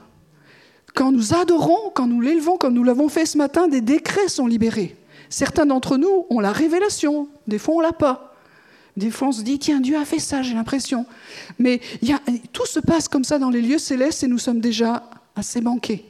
[0.94, 4.46] Quand nous adorons, quand nous l'élevons, comme nous l'avons fait ce matin, des décrets sont
[4.46, 4.96] libérés.
[5.28, 8.34] Certains d'entre nous ont la révélation, des fois on l'a pas.
[8.96, 11.06] Des fois on se dit, tiens, Dieu a fait ça, j'ai l'impression.
[11.58, 11.80] Mais
[12.52, 16.04] tout se passe comme ça dans les lieux célestes et nous sommes déjà assez manqués.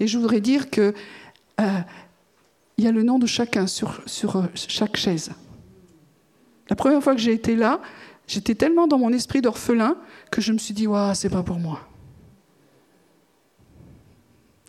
[0.00, 0.94] Et je voudrais dire que
[1.60, 1.64] euh,
[2.78, 4.00] il y a le nom de chacun sur,
[4.36, 5.32] euh, chaque chaise.
[6.70, 7.80] La première fois que j'ai été là,
[8.28, 9.96] j'étais tellement dans mon esprit d'orphelin
[10.30, 11.80] que je me suis dit, waouh, c'est pas pour moi.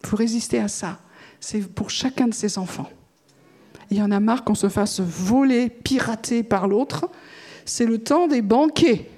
[0.03, 0.99] Il faut résister à ça.
[1.39, 2.89] C'est pour chacun de ses enfants.
[3.91, 7.10] Il y en a marre qu'on se fasse voler, pirater par l'autre.
[7.66, 9.10] C'est le temps des banquets.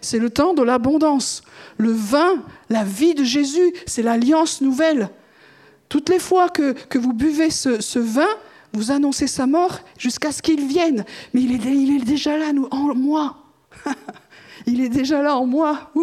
[0.00, 1.42] C'est le temps de l'abondance.
[1.76, 5.10] Le vin, la vie de Jésus, c'est l'alliance nouvelle.
[5.88, 8.26] Toutes les fois que, vous buvez ce, vin,
[8.72, 11.04] vous annoncez sa mort jusqu'à ce qu'il vienne.
[11.32, 13.36] Mais il est, il est déjà là, nous, en moi.
[14.66, 15.92] il est déjà là en moi.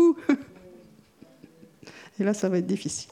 [2.20, 3.10] Et là, ça va être difficile.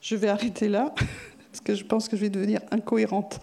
[0.00, 0.92] Je vais arrêter là,
[1.50, 3.40] parce que je pense que je vais devenir incohérente.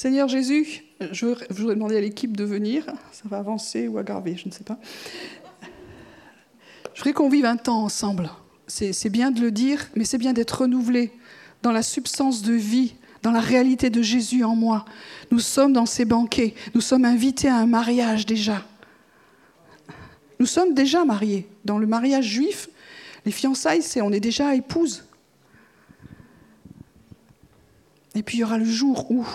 [0.00, 0.82] Seigneur Jésus,
[1.12, 2.86] je voudrais demander à l'équipe de venir.
[3.12, 4.78] Ça va avancer ou aggraver, je ne sais pas.
[6.94, 8.30] Je voudrais qu'on vive un temps ensemble.
[8.66, 11.12] C'est bien de le dire, mais c'est bien d'être renouvelé
[11.62, 14.86] dans la substance de vie, dans la réalité de Jésus en moi.
[15.30, 16.54] Nous sommes dans ces banquets.
[16.74, 18.64] Nous sommes invités à un mariage déjà.
[20.38, 21.46] Nous sommes déjà mariés.
[21.66, 22.70] Dans le mariage juif,
[23.26, 25.04] les fiançailles, c'est on est déjà épouse.
[28.14, 29.26] Et puis il y aura le jour où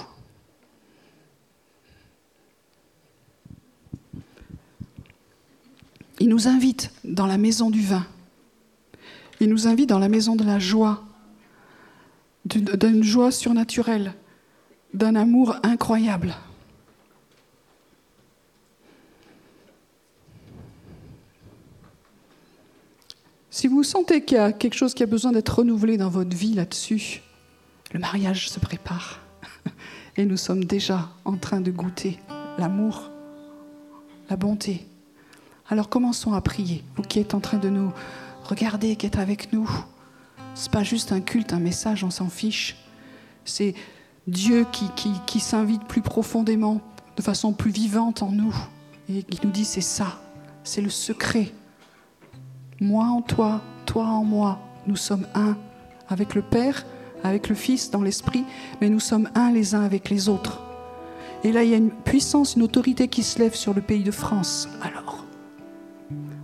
[6.19, 8.05] il nous invite dans la maison du vin.
[9.39, 11.03] Il nous invite dans la maison de la joie,
[12.45, 14.13] d'une joie surnaturelle,
[14.93, 16.35] d'un amour incroyable.
[23.49, 26.35] Si vous sentez qu'il y a quelque chose qui a besoin d'être renouvelé dans votre
[26.35, 27.21] vie là-dessus,
[27.93, 29.21] le mariage se prépare.
[30.17, 32.19] Et nous sommes déjà en train de goûter
[32.57, 33.09] l'amour,
[34.29, 34.85] la bonté.
[35.69, 36.83] Alors commençons à prier.
[36.95, 37.91] Vous qui êtes en train de nous
[38.43, 39.69] regarder, qui êtes avec nous.
[40.53, 42.77] Ce n'est pas juste un culte, un message, on s'en fiche.
[43.45, 43.73] C'est
[44.27, 46.81] Dieu qui, qui, qui s'invite plus profondément,
[47.17, 48.55] de façon plus vivante en nous,
[49.09, 50.19] et qui nous dit c'est ça,
[50.63, 51.51] c'est le secret
[52.81, 55.57] moi en toi, toi en moi, nous sommes un
[56.09, 56.85] avec le Père,
[57.23, 58.43] avec le Fils dans l'Esprit,
[58.81, 60.61] mais nous sommes un les uns avec les autres.
[61.43, 64.03] Et là, il y a une puissance, une autorité qui se lève sur le pays
[64.03, 64.67] de France.
[64.81, 65.24] Alors,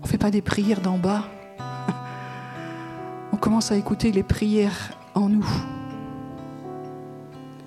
[0.01, 1.23] on ne fait pas des prières d'en bas.
[3.31, 5.47] On commence à écouter les prières en nous.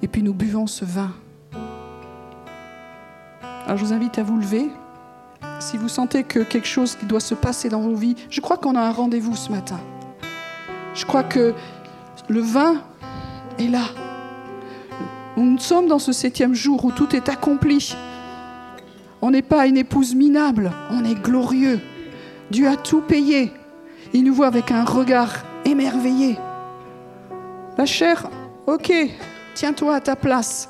[0.03, 1.13] Et puis nous buvons ce vin.
[3.65, 4.71] Alors je vous invite à vous lever
[5.61, 8.59] si vous sentez que quelque chose qui doit se passer dans vos vies, je crois
[8.59, 9.81] qu'on a un rendez-vous ce matin.
[10.95, 11.55] Je crois que
[12.29, 12.83] le vin
[13.59, 13.85] est là.
[15.37, 17.97] Nous sommes dans ce septième jour où tout est accompli.
[19.23, 21.81] On n'est pas une épouse minable, on est glorieux.
[22.51, 23.53] Dieu a tout payé.
[24.13, 26.39] Il nous voit avec un regard émerveillé.
[27.77, 28.29] La chair,
[28.67, 28.93] ok,
[29.55, 30.69] tiens-toi à ta place.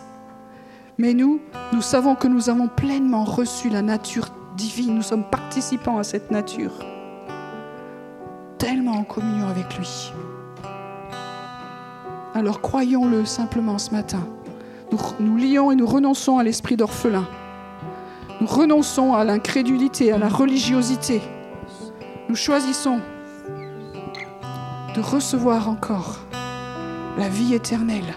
[0.96, 1.40] Mais nous,
[1.72, 4.94] nous savons que nous avons pleinement reçu la nature divine.
[4.94, 6.72] Nous sommes participants à cette nature.
[8.58, 10.12] Tellement en communion avec lui.
[12.32, 14.26] Alors croyons-le simplement ce matin.
[14.92, 17.26] Nous, nous lions et nous renonçons à l'esprit d'orphelin.
[18.40, 21.20] Nous renonçons à l'incrédulité, à la religiosité
[22.28, 23.00] nous choisissons
[24.94, 26.18] de recevoir encore
[27.18, 28.14] la vie éternelle.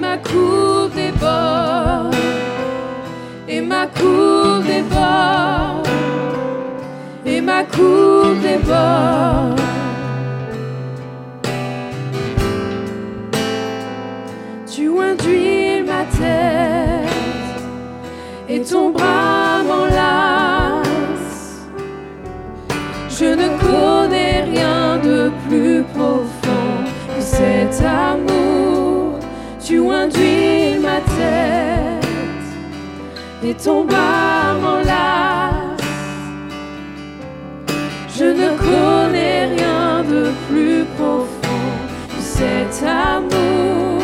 [0.00, 2.14] ma coupe déborde,
[3.48, 5.88] et ma coupe déborde,
[7.26, 9.60] et ma coupe déborde.
[14.66, 17.62] Tu induis ma tête,
[18.48, 20.80] et ton bras m'enlace.
[23.08, 26.84] Je ne connais rien de plus profond
[27.14, 28.39] que cet amour
[30.80, 32.06] ma tête
[33.42, 35.84] et ton bas m'enlace.
[38.16, 41.70] Je ne connais rien de plus profond
[42.08, 44.02] que cet amour.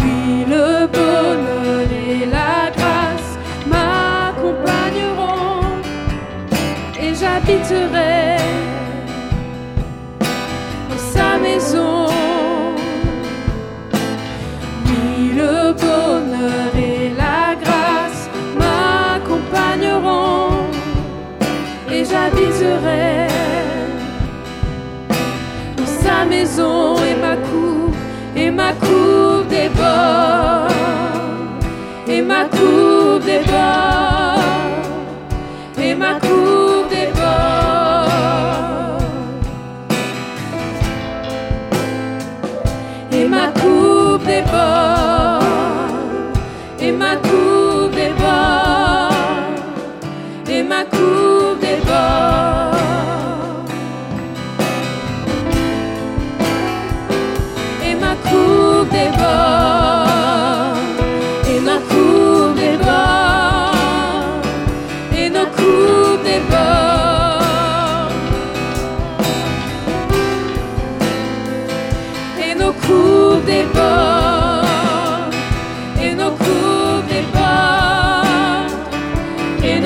[0.00, 5.62] Oui, le bonheur et la grâce m'accompagneront
[7.00, 8.69] et j'habiterai.
[29.60, 30.72] déborde
[32.08, 34.40] et ma coupe déborde
[35.78, 36.59] et ma coupe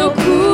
[0.05, 0.54] loucura.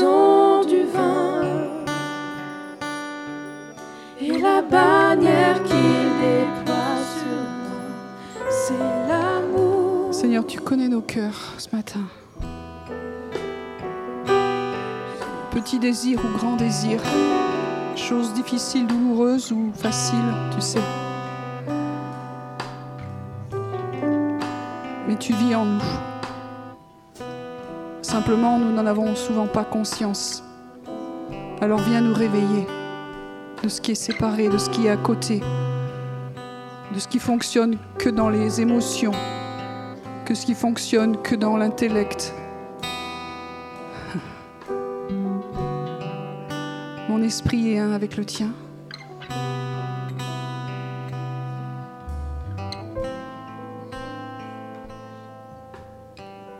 [0.00, 1.42] du vin
[4.20, 5.76] et la bannière qu'il
[6.20, 6.76] déploie
[8.48, 8.78] c'est
[9.08, 10.12] l'amour.
[10.14, 12.00] Seigneur, tu connais nos cœurs ce matin.
[15.50, 17.00] Petit désir ou grand désir,
[17.94, 20.16] chose difficile, douloureuse ou facile,
[20.54, 20.80] tu sais.
[25.06, 26.09] Mais tu vis en nous.
[28.10, 30.42] Simplement, nous n'en avons souvent pas conscience.
[31.60, 32.66] Alors viens nous réveiller
[33.62, 35.40] de ce qui est séparé, de ce qui est à côté,
[36.92, 39.12] de ce qui fonctionne que dans les émotions,
[40.24, 42.34] que ce qui fonctionne que dans l'intellect.
[47.08, 48.50] Mon esprit est un avec le tien.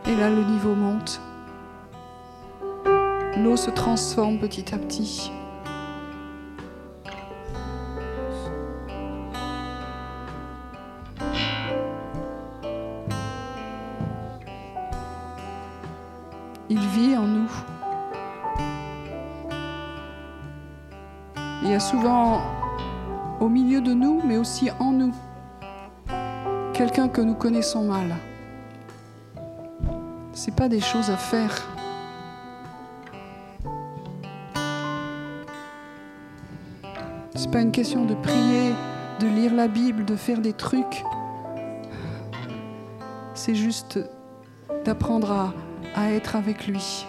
[0.07, 1.19] Et là, le niveau monte.
[3.43, 5.31] L'eau se transforme petit à petit.
[16.69, 17.51] Il vit en nous.
[21.63, 22.41] Il y a souvent
[23.39, 25.15] au milieu de nous, mais aussi en nous,
[26.73, 28.15] quelqu'un que nous connaissons mal.
[30.33, 31.80] C'est pas des choses à faire.
[37.51, 38.73] Pas une question de prier,
[39.19, 41.03] de lire la Bible, de faire des trucs.
[43.33, 43.99] C'est juste
[44.85, 45.53] d'apprendre à,
[45.95, 47.05] à être avec lui,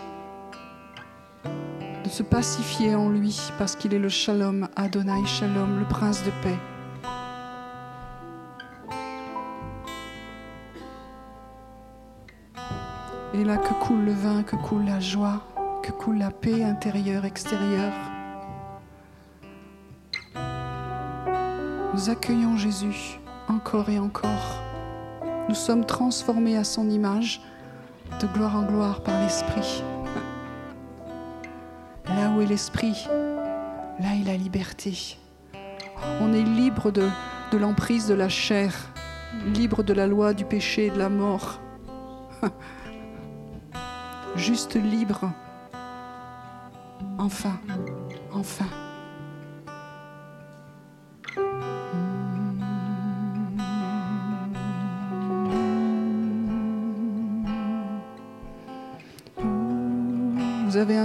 [2.02, 6.30] de se pacifier en lui, parce qu'il est le Shalom, Adonai Shalom, le prince de
[6.42, 6.58] paix.
[13.34, 15.40] Et là que coule le vin, que coule la joie,
[15.84, 18.11] que coule la paix intérieure, extérieure.
[22.02, 24.60] Nous accueillons Jésus encore et encore.
[25.48, 27.40] Nous sommes transformés à son image,
[28.20, 29.84] de gloire en gloire par l'Esprit.
[32.06, 33.06] Là où est l'Esprit,
[34.00, 35.16] là est la liberté.
[36.20, 37.08] On est libre de,
[37.52, 38.74] l'emprise de la chair,
[39.54, 41.60] libre de la loi du péché et de la mort.
[44.34, 45.30] Juste libre.
[47.16, 47.60] Enfin,
[48.32, 48.81] enfin.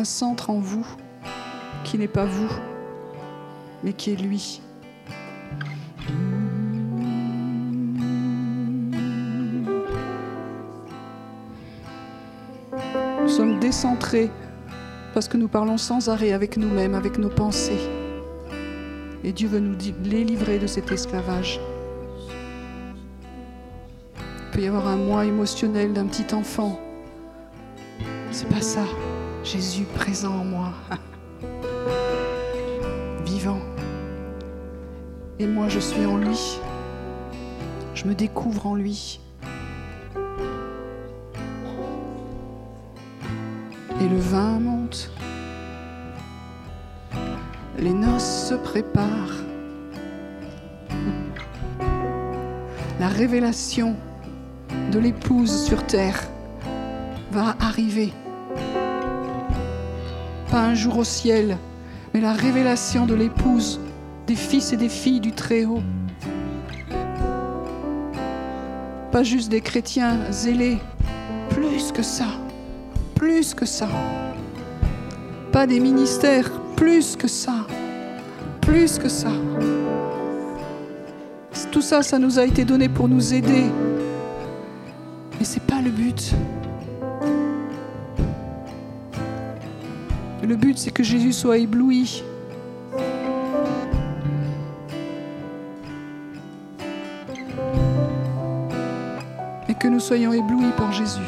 [0.08, 0.86] Centre en vous
[1.84, 2.50] qui n'est pas vous,
[3.84, 4.62] mais qui est lui.
[13.22, 14.32] Nous sommes décentrés
[15.14, 17.90] parce que nous parlons sans arrêt avec nous-mêmes, avec nos pensées.
[19.24, 21.60] Et Dieu veut nous délivrer de cet esclavage.
[24.20, 26.80] Il peut y avoir un moi émotionnel d'un petit enfant.
[28.32, 28.87] C'est pas ça.
[29.58, 30.72] Jésus présent en moi.
[33.26, 33.60] Vivant.
[35.40, 36.60] Et moi, je suis en lui.
[37.96, 39.20] Je me découvre en lui.
[44.00, 45.10] Et le vin monte.
[47.80, 49.42] Les noces se préparent.
[53.00, 53.96] La révélation
[54.92, 56.22] de l'épouse sur terre
[57.32, 58.14] va arriver.
[60.58, 61.56] Un jour au ciel,
[62.14, 63.80] mais la révélation de l'épouse,
[64.26, 65.84] des fils et des filles du Très-Haut.
[69.12, 70.80] Pas juste des chrétiens zélés,
[71.52, 72.26] plus que ça,
[73.14, 73.88] plus que ça.
[75.52, 77.68] Pas des ministères, plus que ça,
[78.62, 79.32] plus que ça.
[81.72, 83.66] Tout ça, ça nous a été donné pour nous aider.
[91.38, 92.24] Soit ébloui.
[99.70, 101.22] Et que nous soyons éblouis par Jésus.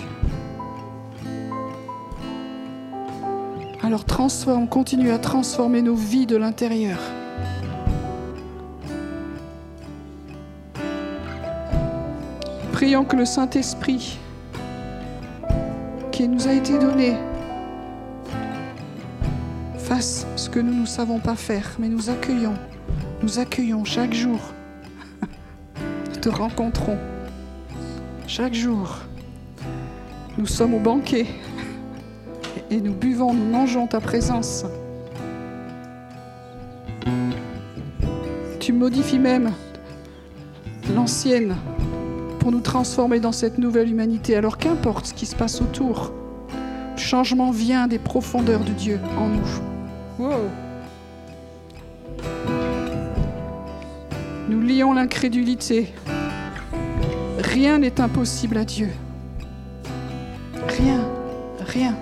[3.83, 6.97] Alors transforme, continue à transformer nos vies de l'intérieur.
[12.71, 14.17] Prions que le Saint-Esprit
[16.11, 17.15] qui nous a été donné
[20.01, 22.55] ce que nous ne savons pas faire, mais nous accueillons,
[23.21, 24.39] nous accueillons chaque jour.
[26.09, 26.97] Nous te rencontrons
[28.27, 28.97] chaque jour.
[30.37, 31.25] Nous sommes au banquet
[32.71, 34.65] et nous buvons, nous mangeons ta présence.
[38.59, 39.51] Tu modifies même
[40.95, 41.55] l'ancienne
[42.39, 44.35] pour nous transformer dans cette nouvelle humanité.
[44.35, 46.13] Alors qu'importe ce qui se passe autour,
[46.95, 49.68] le changement vient des profondeurs de Dieu en nous.
[50.19, 50.49] Wow.
[54.49, 55.93] Nous lions l'incrédulité.
[57.37, 58.89] Rien n'est impossible à Dieu.
[60.67, 61.07] Rien,
[61.65, 61.95] rien.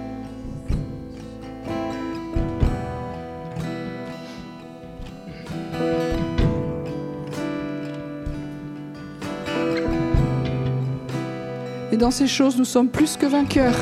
[11.92, 13.78] Et dans ces choses, nous sommes plus que vainqueurs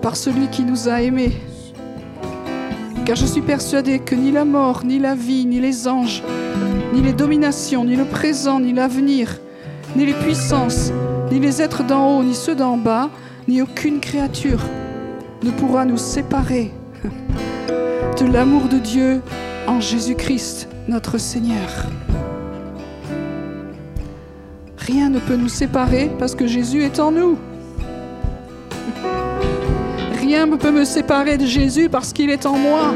[0.00, 1.40] par celui qui nous a aimés.
[3.12, 6.22] Car je suis persuadé que ni la mort, ni la vie, ni les anges,
[6.94, 9.38] ni les dominations, ni le présent, ni l'avenir,
[9.96, 10.92] ni les puissances,
[11.30, 13.10] ni les êtres d'en haut, ni ceux d'en bas,
[13.48, 14.62] ni aucune créature
[15.42, 16.72] ne pourra nous séparer
[18.18, 19.20] de l'amour de Dieu
[19.66, 21.68] en Jésus-Christ, notre Seigneur.
[24.78, 27.36] Rien ne peut nous séparer parce que Jésus est en nous.
[30.34, 32.94] Rien ne peut me séparer de Jésus parce qu'il est en moi.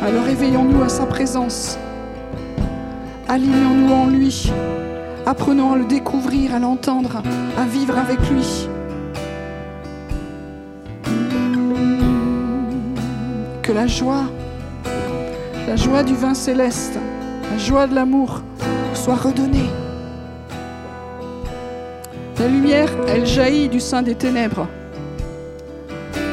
[0.00, 1.76] Alors éveillons-nous à sa présence.
[3.26, 4.52] Alignons-nous en lui.
[5.26, 7.20] Apprenons à le découvrir, à l'entendre,
[7.58, 8.68] à vivre avec lui.
[13.60, 14.26] Que la joie,
[15.68, 16.98] la joie du vin céleste,
[17.50, 18.40] la joie de l'amour
[18.94, 19.68] soit redonnée.
[22.38, 24.66] La lumière, elle jaillit du sein des ténèbres.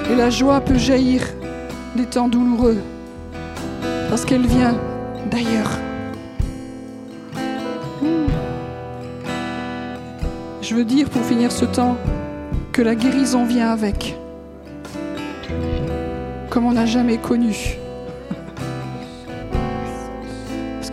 [0.10, 1.22] Et la joie peut jaillir
[1.98, 2.78] des temps douloureux
[4.10, 4.76] parce qu'elle vient
[5.30, 5.72] d'ailleurs.
[10.62, 11.98] Je veux dire pour finir ce temps
[12.72, 14.18] que la guérison vient avec,
[16.50, 17.78] comme on n'a jamais connu.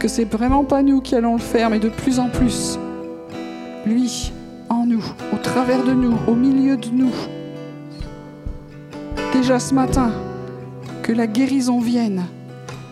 [0.02, 2.76] Que c'est vraiment pas nous qui allons le faire, mais de plus en plus,
[3.86, 4.32] lui
[4.68, 7.12] en nous, au travers de nous, au milieu de nous.
[9.32, 10.10] Déjà ce matin,
[11.04, 12.24] que la guérison vienne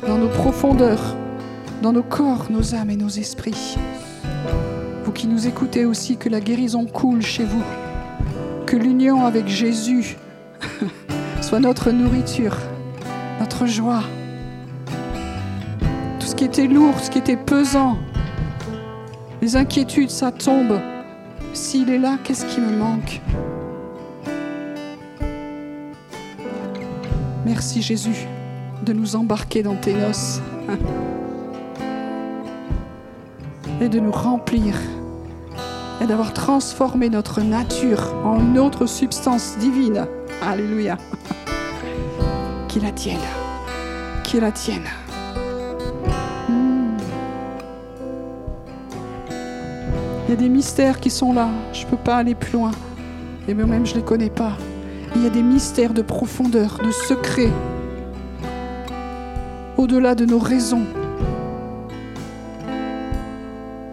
[0.06, 1.16] dans nos profondeurs,
[1.82, 3.76] dans nos corps, nos âmes et nos esprits.
[5.04, 7.64] Vous qui nous écoutez aussi, que la guérison coule chez vous,
[8.66, 10.16] que l'union avec Jésus
[11.40, 12.56] soit notre nourriture,
[13.40, 14.04] notre joie.
[16.41, 17.99] Qui était lourd, ce qui était pesant,
[19.43, 20.80] les inquiétudes, ça tombe.
[21.53, 23.20] S'il est là, qu'est-ce qui me manque?
[27.45, 28.26] Merci Jésus
[28.86, 30.41] de nous embarquer dans tes noces
[33.82, 34.76] et de nous remplir
[36.01, 40.07] et d'avoir transformé notre nature en une autre substance divine.
[40.41, 40.97] Alléluia.
[42.66, 43.20] Qui la tienne.
[44.24, 44.86] Qui la tienne.
[50.31, 51.49] Il y a des mystères qui sont là.
[51.72, 52.70] Je ne peux pas aller plus loin.
[53.49, 54.53] Et moi-même, je ne les connais pas.
[55.16, 57.49] Il y a des mystères de profondeur, de secret,
[59.76, 60.85] au-delà de nos raisons.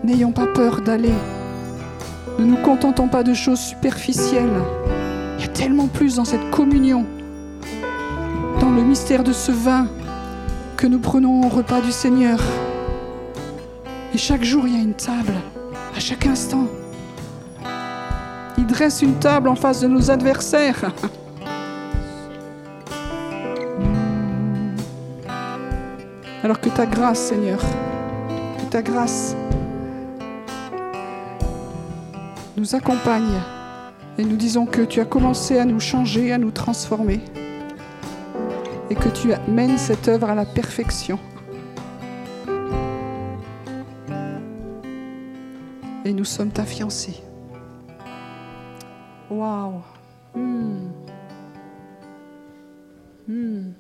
[0.04, 1.16] N'ayons pas peur d'aller.
[2.38, 4.62] Ne nous contentons pas de choses superficielles.
[5.40, 7.04] Il y a tellement plus dans cette communion,
[8.62, 9.88] dans le mystère de ce vin
[10.76, 12.40] que nous prenons au repas du Seigneur.
[14.14, 15.34] Et chaque jour, il y a une table,
[15.98, 16.68] à chaque instant.
[18.56, 20.92] Il dresse une table en face de nos adversaires.
[26.44, 27.60] Alors que ta grâce, Seigneur,
[28.60, 29.36] que ta grâce
[32.56, 33.42] nous accompagne
[34.20, 37.22] et nous disons que tu as commencé à nous changer, à nous transformer
[38.92, 41.18] et que tu mènes cette œuvre à la perfection.
[46.08, 47.22] Et nous sommes ta fiancée.
[49.30, 49.82] Waouh.
[50.34, 50.88] Hmm.
[53.28, 53.72] Hmm.